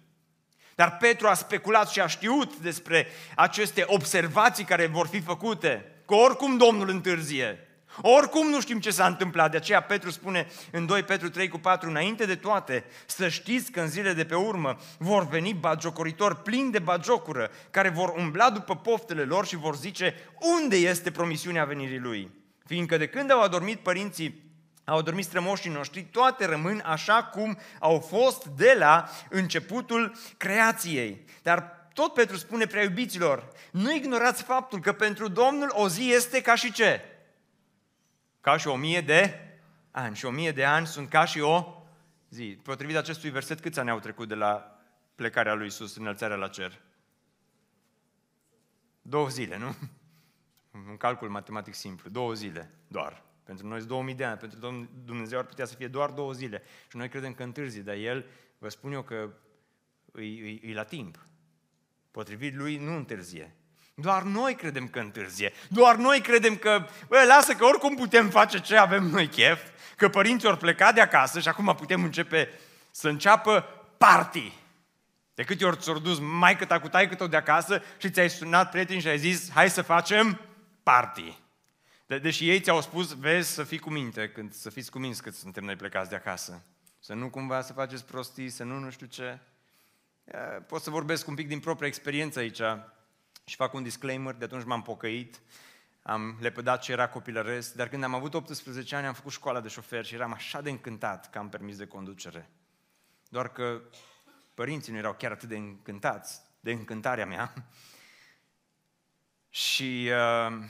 [0.74, 6.14] Dar Petru a speculat și a știut despre aceste observații care vor fi făcute, că
[6.14, 7.58] oricum Domnul întârzie.
[8.00, 11.58] Oricum nu știm ce s-a întâmplat, de aceea Petru spune în 2 Petru 3 cu
[11.58, 16.42] 4, înainte de toate, să știți că în zile de pe urmă vor veni bagiocoritori
[16.42, 20.14] plini de bagiocură, care vor umbla după poftele lor și vor zice,
[20.60, 22.30] unde este promisiunea venirii lui?
[22.66, 24.43] Fiindcă de când au adormit părinții
[24.84, 31.24] au dormit strămoșii noștri, toate rămân așa cum au fost de la începutul creației.
[31.42, 36.40] Dar tot Petru spune prea iubiților, nu ignorați faptul că pentru Domnul o zi este
[36.40, 37.00] ca și ce?
[38.40, 39.40] Ca și o mie de
[39.90, 40.16] ani.
[40.16, 41.82] Și o mie de ani sunt ca și o
[42.28, 42.58] zi.
[42.62, 44.78] Potrivit acestui verset, câți ani au trecut de la
[45.14, 46.80] plecarea lui Isus, înălțarea la cer?
[49.02, 49.74] Două zile, nu?
[50.90, 52.10] Un calcul matematic simplu.
[52.10, 53.23] Două zile doar.
[53.44, 56.62] Pentru noi sunt 2000 de ani, pentru Dumnezeu ar putea să fie doar două zile.
[56.88, 58.24] Și noi credem că întârzi, dar El,
[58.58, 59.30] vă spun eu că
[60.12, 61.18] îi, îi, la timp.
[62.10, 63.54] Potrivit Lui nu întârzie.
[63.94, 65.52] Doar noi credem că întârzie.
[65.68, 69.62] Doar noi credem că, bă, lasă că oricum putem face ce avem noi chef,
[69.96, 72.48] că părinții ori pleca de acasă și acum putem începe
[72.90, 73.60] să înceapă
[73.98, 74.52] party.
[75.34, 79.00] De câte ori ți-or dus mai ta cu taică de acasă și ți-ai sunat prieteni
[79.00, 80.40] și ai zis, hai să facem
[80.82, 81.43] party.
[82.14, 85.34] De- deși ei ți-au spus, vezi să fii cu minte, când, să fiți cuminți cât
[85.34, 86.62] suntem noi plecați de acasă.
[87.00, 89.38] Să nu cumva să faceți prostii, să nu nu știu ce.
[90.66, 92.60] Pot să vorbesc un pic din propria experiență aici
[93.44, 95.40] și fac un disclaimer, de atunci m-am pocăit,
[96.02, 99.68] am lepădat ce era copilăresc, dar când am avut 18 ani am făcut școala de
[99.68, 102.50] șofer și eram așa de încântat că am permis de conducere.
[103.28, 103.80] Doar că
[104.54, 107.52] părinții nu erau chiar atât de încântați de încântarea mea.
[109.50, 110.64] Și uh,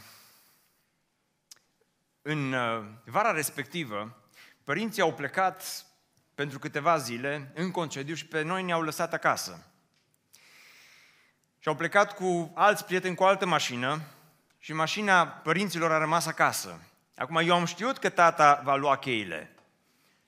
[2.27, 4.17] în uh, vara respectivă,
[4.65, 5.87] părinții au plecat
[6.35, 9.67] pentru câteva zile în concediu și pe noi ne-au lăsat acasă.
[11.59, 14.01] Și au plecat cu alți prieteni cu o altă mașină
[14.59, 16.81] și mașina părinților a rămas acasă.
[17.17, 19.51] Acum, eu am știut că tata va lua cheile.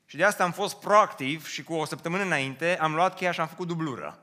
[0.06, 3.40] Și de asta am fost proactiv și cu o săptămână înainte am luat cheia și
[3.40, 4.18] am făcut dublură.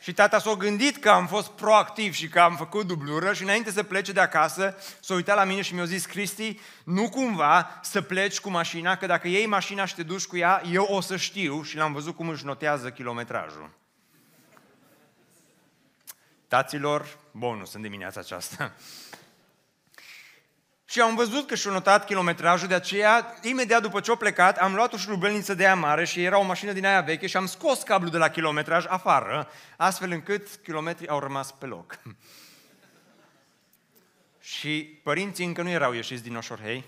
[0.00, 3.70] Și tata s-a gândit că am fost proactiv și că am făcut dublură și înainte
[3.70, 8.02] să plece de acasă, s-a uitat la mine și mi-a zis, Cristi, nu cumva să
[8.02, 11.16] pleci cu mașina, că dacă iei mașina și te duci cu ea, eu o să
[11.16, 13.70] știu și l-am văzut cum își notează kilometrajul.
[16.48, 18.72] Taților, bonus în dimineața aceasta.
[20.90, 24.74] Și am văzut că și-a notat kilometrajul, de aceea, imediat după ce a plecat, am
[24.74, 27.46] luat o șurubelniță de aia mare și era o mașină din aia veche și am
[27.46, 31.98] scos cablul de la kilometraj afară, astfel încât kilometrii au rămas pe loc.
[34.54, 36.84] și părinții încă nu erau ieșiți din Oșorhei,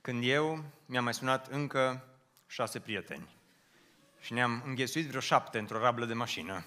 [0.00, 2.04] când eu mi-am mai sunat încă
[2.46, 3.28] șase prieteni.
[4.20, 6.64] Și ne-am înghesuit vreo șapte într-o rablă de mașină.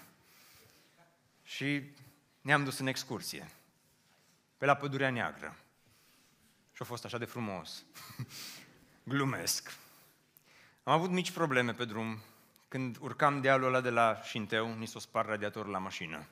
[1.44, 1.82] Și
[2.40, 3.50] ne-am dus în excursie,
[4.58, 5.56] pe la Pădurea Neagră.
[6.80, 7.84] Și a fost așa de frumos.
[9.12, 9.72] Glumesc.
[10.82, 12.18] Am avut mici probleme pe drum.
[12.68, 16.26] Când urcam dealul ăla de la Șinteu, ni s-o spar radiatorul la mașină.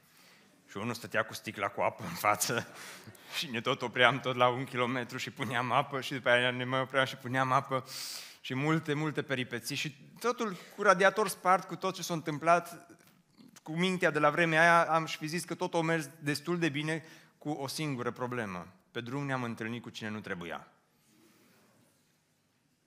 [0.68, 2.66] Și unul stătea cu sticla cu apă în față
[3.38, 6.64] și ne tot opream tot la un kilometru și puneam apă și după aia ne
[6.64, 7.84] mai opream și puneam apă
[8.40, 12.88] și multe, multe peripeții și totul cu radiator spart, cu tot ce s-a întâmplat,
[13.62, 16.58] cu mintea de la vremea aia, am și fi zis că tot a mers destul
[16.58, 17.04] de bine
[17.38, 18.66] cu o singură problemă.
[18.90, 20.68] Pe drum ne-am întâlnit cu cine nu trebuia.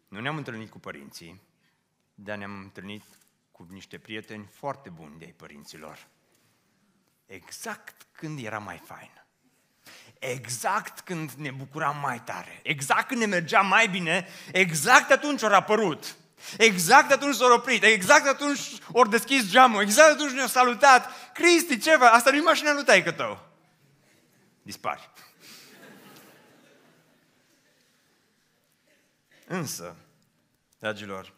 [0.08, 1.41] Nu ne-am întâlnit cu părinții,
[2.16, 3.04] dar ne-am întâlnit
[3.52, 6.08] cu niște prieteni foarte buni de ai părinților.
[7.26, 9.24] Exact când era mai fain.
[10.20, 12.60] Exact când ne bucuram mai tare.
[12.64, 16.16] Exact când ne mergea mai bine, exact atunci au apărut.
[16.58, 18.60] Exact atunci s-au oprit, exact atunci
[18.91, 21.32] ori deschis geamul, exact atunci ne-au salutat.
[21.34, 22.06] Cristi, ce vă?
[22.06, 23.49] Asta nu e mașina lui taică tău.
[24.62, 25.10] Dispari.
[29.52, 29.95] Însă,
[30.80, 31.34] dragilor,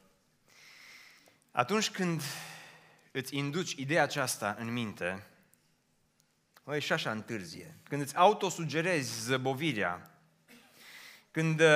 [1.51, 2.21] atunci când
[3.11, 5.27] îți induci ideea aceasta în minte,
[6.63, 7.77] o, e și așa întârzie.
[7.83, 10.19] Când îți autosugerezi zăbovirea,
[11.31, 11.67] când uh,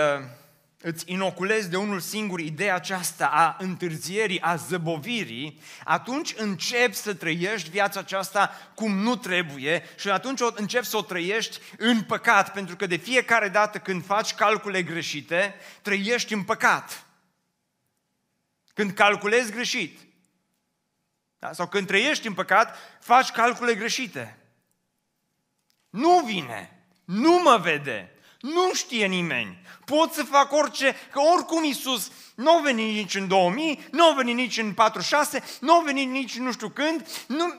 [0.81, 7.69] îți inoculezi de unul singur ideea aceasta a întârzierii, a zăbovirii, atunci începi să trăiești
[7.69, 12.85] viața aceasta cum nu trebuie și atunci începi să o trăiești în păcat, pentru că
[12.85, 17.05] de fiecare dată când faci calcule greșite, trăiești în păcat.
[18.73, 19.99] Când calculezi greșit,
[21.39, 21.53] da?
[21.53, 24.37] sau când trăiești în păcat, faci calcule greșite.
[25.89, 28.11] Nu vine, nu mă vede,
[28.41, 29.61] nu știe nimeni.
[29.85, 34.13] Pot să fac orice, că oricum Iisus nu a venit nici în 2000, nu a
[34.13, 37.07] venit nici în 46, nu a venit nici nu știu când.
[37.27, 37.53] Nu,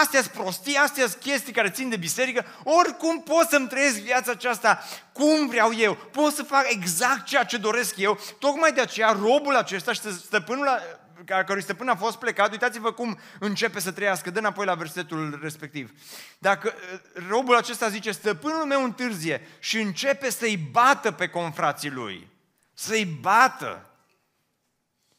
[0.00, 2.44] astea sunt prostii, astea sunt chestii care țin de biserică.
[2.64, 5.94] Oricum pot să-mi trăiesc viața aceasta cum vreau eu.
[5.94, 8.18] Pot să fac exact ceea ce doresc eu.
[8.38, 10.97] Tocmai de aceea robul acesta și stăpânul
[11.28, 15.38] a cărui stăpân a fost plecat, uitați-vă cum începe să trăiască, dă înapoi la versetul
[15.42, 15.90] respectiv.
[16.38, 22.28] Dacă uh, robul acesta zice, stăpânul meu întârzie și începe să-i bată pe confrații lui,
[22.74, 23.90] să-i bată,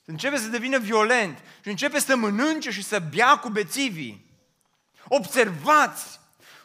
[0.06, 4.28] începe să devină violent și începe să mănânce și să bea cu bețivii.
[5.08, 6.20] Observați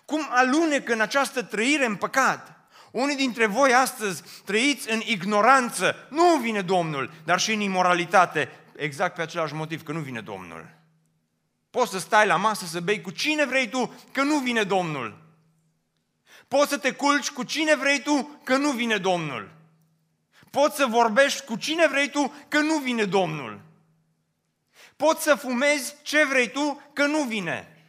[0.05, 2.53] cum alunecă în această trăire în păcat.
[2.91, 9.15] Unii dintre voi astăzi trăiți în ignoranță, nu vine Domnul, dar și în imoralitate exact
[9.15, 10.69] pe același motiv, că nu vine Domnul.
[11.71, 15.23] Poți să stai la masă să bei cu cine vrei tu, că nu vine Domnul.
[16.49, 19.53] Poți să te culci cu cine vrei tu, că nu vine Domnul.
[20.51, 23.61] Poți să vorbești cu cine vrei tu, că nu vine Domnul.
[24.97, 27.85] Poți să fumezi ce vrei tu, că nu vine.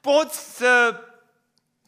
[0.00, 1.00] Poți să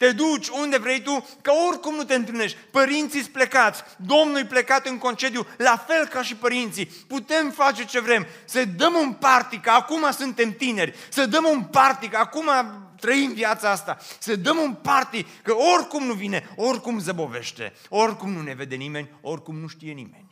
[0.00, 2.56] te duci unde vrei tu, că oricum nu te întâlnești.
[2.70, 6.86] Părinții sunt plecați, Domnul e plecat în concediu, la fel ca și părinții.
[6.86, 11.62] Putem face ce vrem, să dăm un party, că acum suntem tineri, să dăm un
[11.62, 12.50] party, că acum
[13.00, 18.42] trăim viața asta, să dăm un party, că oricum nu vine, oricum zăbovește, oricum nu
[18.42, 20.29] ne vede nimeni, oricum nu știe nimeni.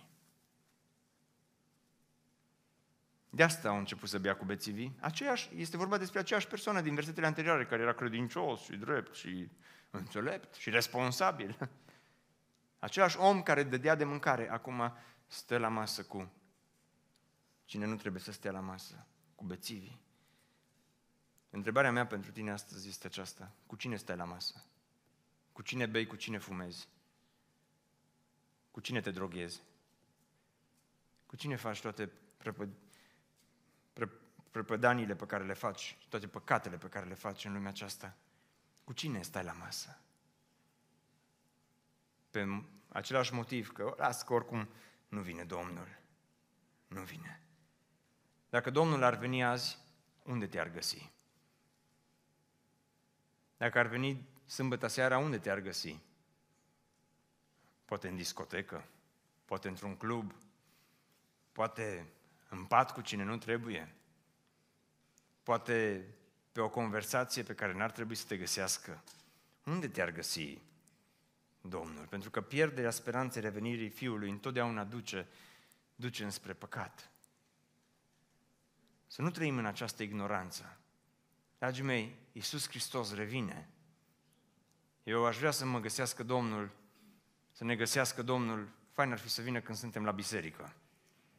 [3.30, 4.96] De asta au început să bea cu bețivii.
[5.00, 9.48] Aceeași, este vorba despre aceeași persoană din versetele anterioare, care era credincios și drept și
[9.90, 11.58] înțelept și responsabil.
[12.78, 16.32] Același om care dădea de mâncare, acum stă la masă cu
[17.64, 20.00] cine nu trebuie să stea la masă, cu bețivii.
[21.50, 23.52] Întrebarea mea pentru tine astăzi este aceasta.
[23.66, 24.64] Cu cine stai la masă?
[25.52, 26.88] Cu cine bei, cu cine fumezi?
[28.70, 29.62] Cu cine te droghezi?
[31.26, 32.87] Cu cine faci toate prăpăd-
[34.50, 38.16] prăpădanile pe care le faci, toate păcatele pe care le faci în lumea aceasta,
[38.84, 40.00] cu cine stai la masă?
[42.30, 44.68] Pe același motiv, că las că oricum
[45.08, 45.98] nu vine Domnul.
[46.86, 47.42] Nu vine.
[48.48, 49.78] Dacă Domnul ar veni azi,
[50.22, 51.12] unde te-ar găsi?
[53.56, 55.98] Dacă ar veni sâmbătă seara, unde te-ar găsi?
[57.84, 58.84] Poate în discotecă,
[59.44, 60.34] poate într-un club,
[61.52, 62.12] poate
[62.48, 63.94] în pat cu cine nu trebuie,
[65.42, 66.06] poate
[66.52, 69.04] pe o conversație pe care n-ar trebui să te găsească.
[69.64, 70.58] Unde te-ar găsi
[71.60, 72.06] Domnul?
[72.06, 75.26] Pentru că pierderea speranței revenirii Fiului întotdeauna duce,
[75.94, 77.10] duce înspre păcat.
[79.06, 80.78] Să nu trăim în această ignoranță.
[81.58, 83.68] Dragii mei, Iisus Hristos revine.
[85.02, 86.70] Eu aș vrea să mă găsească Domnul,
[87.52, 90.74] să ne găsească Domnul, fain ar fi să vină când suntem la biserică.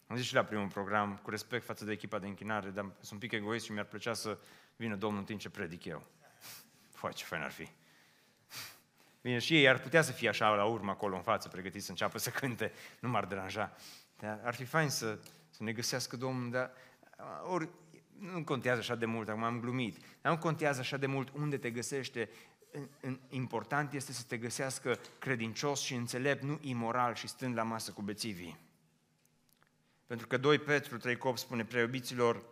[0.10, 3.12] Am zis și la primul program, cu respect față de echipa de închinare, dar sunt
[3.12, 4.38] un pic egoist și mi-ar plăcea să
[4.76, 6.06] vină Domnul în timp ce predic eu.
[6.92, 7.68] Fă, ce fain ar fi.
[9.22, 11.92] Bine, și ei ar putea să fie așa la urmă acolo în față, pregătiți să
[11.92, 13.76] înceapă să cânte, nu m-ar deranja.
[14.20, 16.72] Dar ar fi fain să, să ne găsească Domnul, dar
[17.44, 17.70] ori
[18.20, 21.58] nu contează așa de mult, acum am glumit, dar nu contează așa de mult unde
[21.58, 22.30] te găsește,
[23.30, 28.02] important este să te găsească credincios și înțelept, nu imoral și stând la masă cu
[28.02, 28.68] bețivii.
[30.10, 32.44] Pentru că 2 Petru 3 Cop spune, preobiților,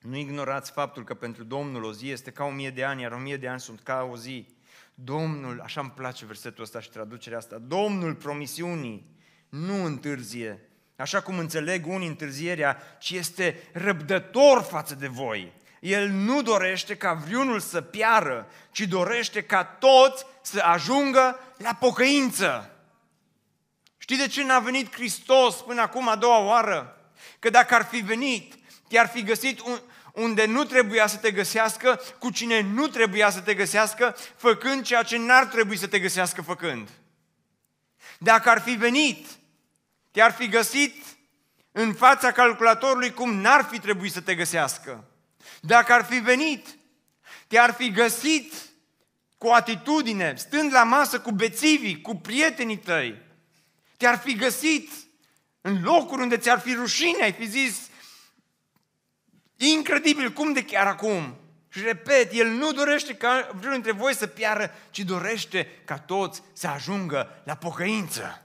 [0.00, 3.12] nu ignorați faptul că pentru Domnul o zi este ca o mie de ani, iar
[3.12, 4.46] o mie de ani sunt ca o zi.
[4.94, 9.16] Domnul, așa îmi place versetul ăsta și traducerea asta, Domnul promisiunii
[9.48, 15.52] nu întârzie, așa cum înțeleg unii întârzierea, ci este răbdător față de voi.
[15.80, 22.73] El nu dorește ca vreunul să piară, ci dorește ca toți să ajungă la pocăință.
[24.04, 26.96] Știi de ce n-a venit Hristos până acum a doua oară?
[27.38, 28.54] Că dacă ar fi venit,
[28.88, 29.80] te-ar fi găsit un,
[30.12, 35.02] unde nu trebuia să te găsească, cu cine nu trebuia să te găsească, făcând ceea
[35.02, 36.88] ce n-ar trebui să te găsească făcând.
[38.18, 39.26] Dacă ar fi venit,
[40.10, 41.04] te-ar fi găsit
[41.72, 45.04] în fața calculatorului cum n-ar fi trebuit să te găsească.
[45.60, 46.66] Dacă ar fi venit,
[47.46, 48.54] te-ar fi găsit
[49.38, 53.22] cu atitudine, stând la masă cu bețivii, cu prietenii tăi.
[53.96, 54.90] Te-ar fi găsit
[55.60, 57.88] în locuri unde ți-ar fi rușine, ai fi zis,
[59.56, 61.36] incredibil, cum de chiar acum?
[61.68, 66.42] Și repet, El nu dorește ca vreunul dintre voi să piară, ci dorește ca toți
[66.52, 68.42] să ajungă la pocăință.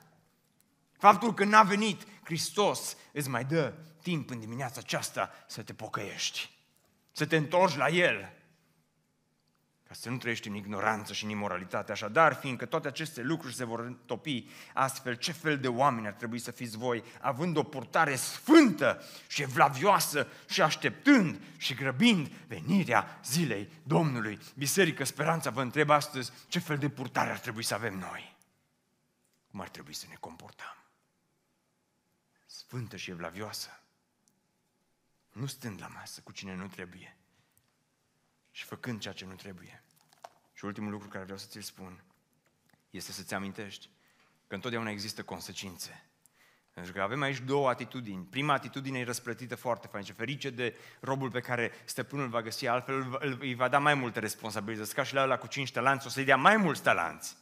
[0.98, 6.50] Faptul că n-a venit Hristos îți mai dă timp în dimineața aceasta să te pocăiești,
[7.12, 8.34] să te întorci la El,
[9.90, 11.92] ca să nu trăiești în ignoranță și în imoralitate.
[11.92, 16.40] Așadar, fiindcă toate aceste lucruri se vor topi astfel, ce fel de oameni ar trebui
[16.40, 23.72] să fiți voi, având o purtare sfântă și evlavioasă și așteptând și grăbind venirea zilei
[23.84, 24.40] Domnului.
[24.56, 28.38] Biserică Speranța vă întreb astăzi ce fel de purtare ar trebui să avem noi.
[29.52, 30.76] Cum ar trebui să ne comportăm?
[32.46, 33.84] Sfântă și evlavioasă.
[35.32, 37.19] Nu stând la masă cu cine nu trebuie
[38.60, 39.84] și făcând ceea ce nu trebuie.
[40.54, 42.04] Și ultimul lucru care vreau să ți-l spun
[42.90, 43.90] este să-ți amintești
[44.48, 46.04] că întotdeauna există consecințe.
[46.74, 48.26] Pentru că avem aici două atitudini.
[48.26, 52.68] Prima atitudine e răsplătită foarte fain și ferice de robul pe care stăpânul va găsi,
[52.68, 54.94] altfel îi va da mai multe responsabilități.
[54.94, 57.38] Ca și la ăla cu cinci talanți, o să-i dea mai mulți talanți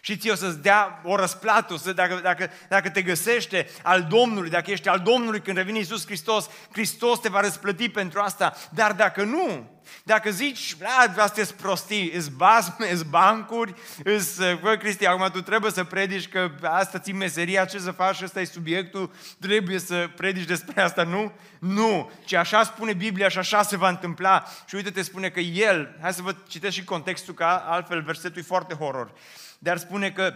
[0.00, 4.50] și ție o să-ți dea o răsplată, să, dacă, dacă, dacă te găsește al Domnului,
[4.50, 8.56] dacă ești al Domnului când revine Iisus Hristos, Hristos te va răsplăti pentru asta.
[8.70, 10.76] Dar dacă nu, dacă zici,
[11.16, 13.74] astea sunt prostii, îți basme, îți bancuri,
[14.04, 18.20] îți, bă, Cristi, acum tu trebuie să predici că asta ți meseria, ce să faci,
[18.22, 21.32] ăsta e subiectul, trebuie să predici despre asta, nu?
[21.58, 24.44] Nu, ci așa spune Biblia și așa se va întâmpla.
[24.66, 28.40] Și uite, te spune că El, hai să vă citesc și contextul, că altfel versetul
[28.40, 29.12] e foarte horror
[29.58, 30.34] dar spune că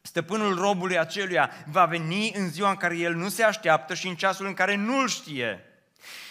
[0.00, 4.14] stăpânul robului aceluia va veni în ziua în care el nu se așteaptă și în
[4.14, 5.64] ceasul în care nu-l știe.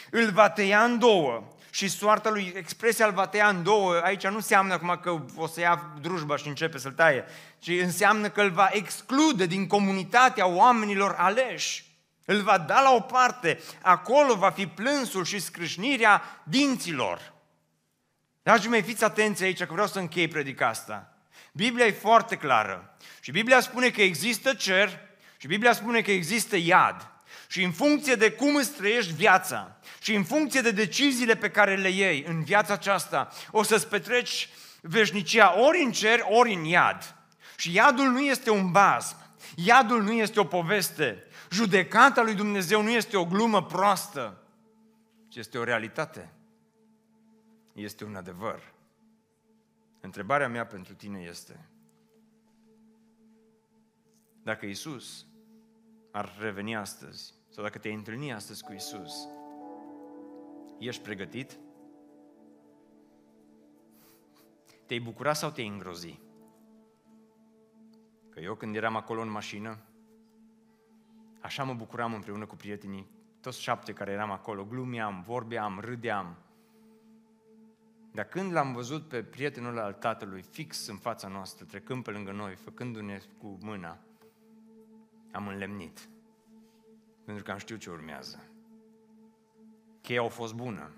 [0.09, 4.27] Îl va tăia în două și soarta lui, expresia îl va tăia în două, aici
[4.27, 7.25] nu înseamnă acum că o să ia drujba și începe să-l taie,
[7.59, 11.85] ci înseamnă că îl va exclude din comunitatea oamenilor aleși.
[12.25, 17.33] Îl va da la o parte, acolo va fi plânsul și scrâșnirea dinților.
[18.43, 21.14] Dragii mei, fiți atenți aici, că vreau să închei predica asta.
[21.55, 22.95] Biblia e foarte clară.
[23.19, 24.99] Și Biblia spune că există cer
[25.37, 27.09] și Biblia spune că există iad.
[27.47, 31.75] Și în funcție de cum îți trăiești viața și în funcție de deciziile pe care
[31.75, 34.49] le iei în viața aceasta, o să-ți petreci
[34.81, 37.15] veșnicia ori în cer, ori în iad.
[37.57, 39.15] Și iadul nu este un bazm,
[39.55, 44.37] iadul nu este o poveste, judecata lui Dumnezeu nu este o glumă proastă,
[45.29, 46.33] ci este o realitate.
[47.73, 48.74] Este un adevăr.
[50.05, 51.69] Întrebarea mea pentru tine este,
[54.43, 55.27] dacă Isus
[56.11, 59.27] ar reveni astăzi, sau dacă te-ai întâlni astăzi cu Isus,
[60.79, 61.59] ești pregătit?
[64.85, 66.19] Te-ai bucura sau te-ai îngrozi?
[68.29, 69.77] Că eu când eram acolo în mașină,
[71.41, 73.09] așa mă bucuram împreună cu prietenii,
[73.41, 76.44] toți șapte care eram acolo, glumeam, vorbeam, râdeam,
[78.15, 82.31] dar când l-am văzut pe prietenul al tatălui fix în fața noastră, trecând pe lângă
[82.31, 83.99] noi, făcându-ne cu mâna,
[85.31, 86.09] am înlemnit.
[87.25, 88.43] Pentru că am știut ce urmează.
[90.01, 90.91] Cheia a fost bună.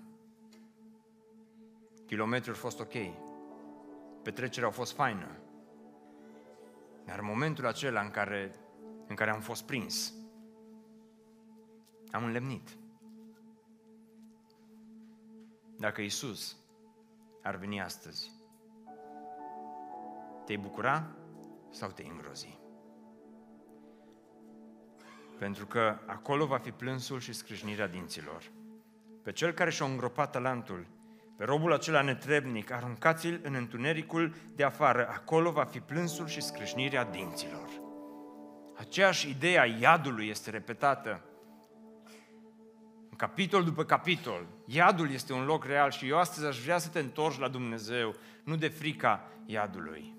[2.06, 2.94] Kilometrul a fost ok.
[4.22, 5.40] Petrecerea a fost faină.
[7.04, 8.54] Dar în momentul acela în care,
[9.06, 10.14] în care am fost prins,
[12.10, 12.76] am înlemnit.
[15.76, 16.57] Dacă Isus
[17.42, 18.30] ar veni astăzi,
[20.44, 21.16] te-ai bucura
[21.70, 22.60] sau te-ai îngrozi?
[25.38, 28.42] Pentru că acolo va fi plânsul și scrâșnirea dinților.
[29.22, 30.86] pe cel care și-a îngropat talentul,
[31.36, 37.04] pe robul acela netrebnic, aruncați-l în întunericul de afară, acolo va fi plânsul și scrâșnirea
[37.04, 37.68] dinților.
[38.76, 41.37] Aceeași idee a iadului este repetată în
[43.18, 44.46] capitol după capitol.
[44.64, 48.14] Iadul este un loc real și eu astăzi aș vrea să te întorci la Dumnezeu,
[48.44, 50.14] nu de frica iadului.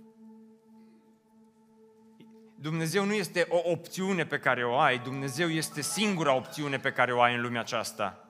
[2.56, 7.14] Dumnezeu nu este o opțiune pe care o ai, Dumnezeu este singura opțiune pe care
[7.14, 8.30] o ai în lumea aceasta.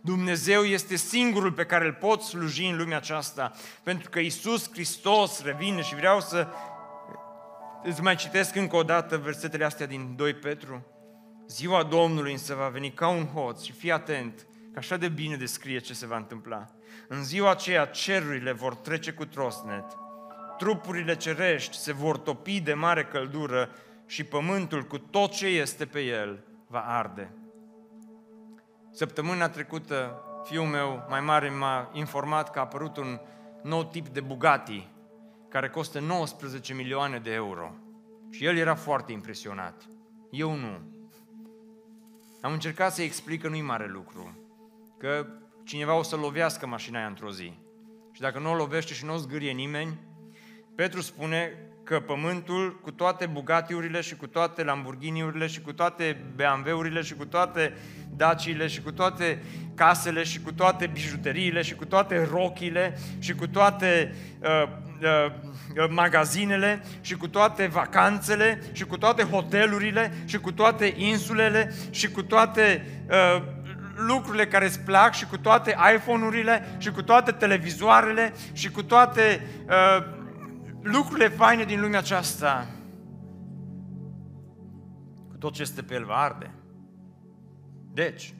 [0.00, 5.42] Dumnezeu este singurul pe care îl poți sluji în lumea aceasta, pentru că Isus Hristos
[5.42, 6.48] revine și vreau să
[7.82, 10.86] îți mai citesc încă o dată versetele astea din 2 Petru.
[11.48, 15.36] Ziua Domnului însă va veni ca un hoț și fii atent, că așa de bine
[15.36, 16.66] descrie ce se va întâmpla.
[17.08, 19.84] În ziua aceea cerurile vor trece cu trosnet,
[20.58, 23.70] trupurile cerești se vor topi de mare căldură
[24.06, 27.34] și pământul cu tot ce este pe el va arde.
[28.90, 33.20] Săptămâna trecută, fiul meu mai mare m-a informat că a apărut un
[33.62, 34.88] nou tip de Bugatti
[35.48, 37.74] care costă 19 milioane de euro.
[38.30, 39.82] Și el era foarte impresionat.
[40.30, 40.93] Eu nu.
[42.44, 44.38] Am încercat să-i explic că nu-i mare lucru,
[44.98, 45.26] că
[45.62, 47.52] cineva o să lovească mașina aia într-o zi.
[48.12, 50.00] Și dacă nu o lovește și nu o zgârie nimeni,
[50.74, 57.02] Petru spune că pământul, cu toate Bugatiurile și cu toate Lamborghiniurile și cu toate BMW-urile
[57.02, 57.72] și cu toate
[58.16, 59.42] Daciile și cu toate
[59.74, 64.68] casele și cu toate bijuteriile și cu toate rochile și cu toate uh,
[65.02, 65.32] uh,
[65.76, 72.10] uh, magazinele și cu toate vacanțele și cu toate hotelurile și cu toate insulele și
[72.10, 73.42] cu toate uh,
[73.96, 79.46] lucrurile care îți plac și cu toate iPhone-urile și cu toate televizoarele și cu toate
[79.68, 80.06] uh,
[80.82, 82.66] lucrurile faine din lumea aceasta,
[85.28, 86.54] cu tot ce este pe el va arde.
[87.92, 88.34] Deci,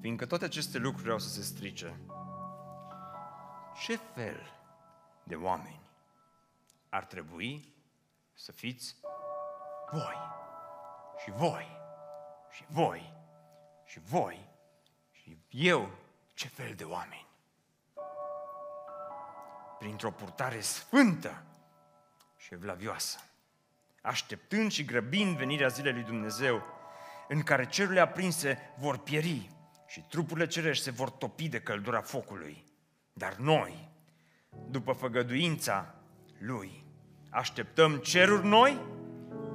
[0.00, 1.96] fiindcă toate aceste lucruri au să se strice,
[3.86, 4.40] ce fel
[5.24, 5.80] de oameni
[6.90, 7.74] ar trebui
[8.34, 8.96] să fiți
[9.90, 10.16] voi
[11.22, 11.78] și voi
[12.50, 13.12] și voi
[13.84, 14.48] și voi
[15.10, 15.90] și eu
[16.34, 17.28] ce fel de oameni?
[19.78, 21.42] Printr-o purtare sfântă
[22.36, 23.18] și evlavioasă,
[24.02, 26.62] așteptând și grăbind venirea zilei lui Dumnezeu,
[27.28, 29.50] în care cerurile aprinse vor pieri
[29.86, 32.64] și trupurile cerești se vor topi de căldura focului.
[33.12, 33.88] Dar noi,
[34.68, 35.94] după făgăduința
[36.42, 36.84] Lui,
[37.30, 38.80] așteptăm ceruri noi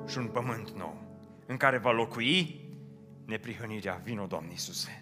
[0.07, 1.03] și un pământ nou,
[1.45, 2.59] în care va locui
[3.25, 4.01] neprihănirea.
[4.03, 5.01] Vino, Doamne Iisuse!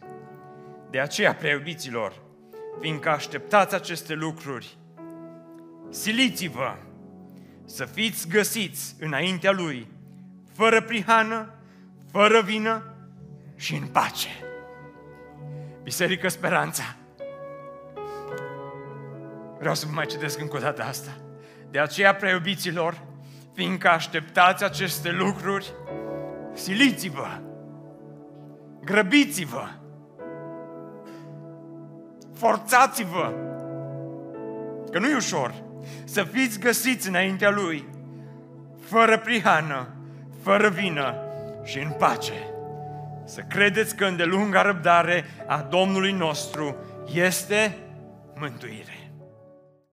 [0.90, 2.22] De aceea, preiubiților,
[2.80, 4.78] fiindcă așteptați aceste lucruri,
[5.90, 6.78] siliți-vă
[7.66, 9.88] să fiți găsiți înaintea Lui,
[10.54, 11.54] fără prihană,
[12.12, 12.96] fără vină
[13.56, 14.30] și în pace.
[15.84, 16.96] Biserică Speranța.
[19.60, 21.23] Vreau să vă mai citesc încă o dată asta.
[21.74, 22.98] De aceea, preiubiților,
[23.54, 25.74] fiindcă așteptați aceste lucruri,
[26.54, 27.42] siliți-vă,
[28.84, 29.68] grăbiți-vă,
[32.34, 33.34] forțați-vă,
[34.92, 35.54] că nu e ușor
[36.04, 37.86] să fiți găsiți înaintea Lui,
[38.82, 39.88] fără prihană,
[40.42, 41.16] fără vină
[41.64, 42.48] și în pace.
[43.26, 46.76] Să credeți că îndelunga răbdare a Domnului nostru
[47.14, 47.78] este
[48.36, 49.03] mântuire.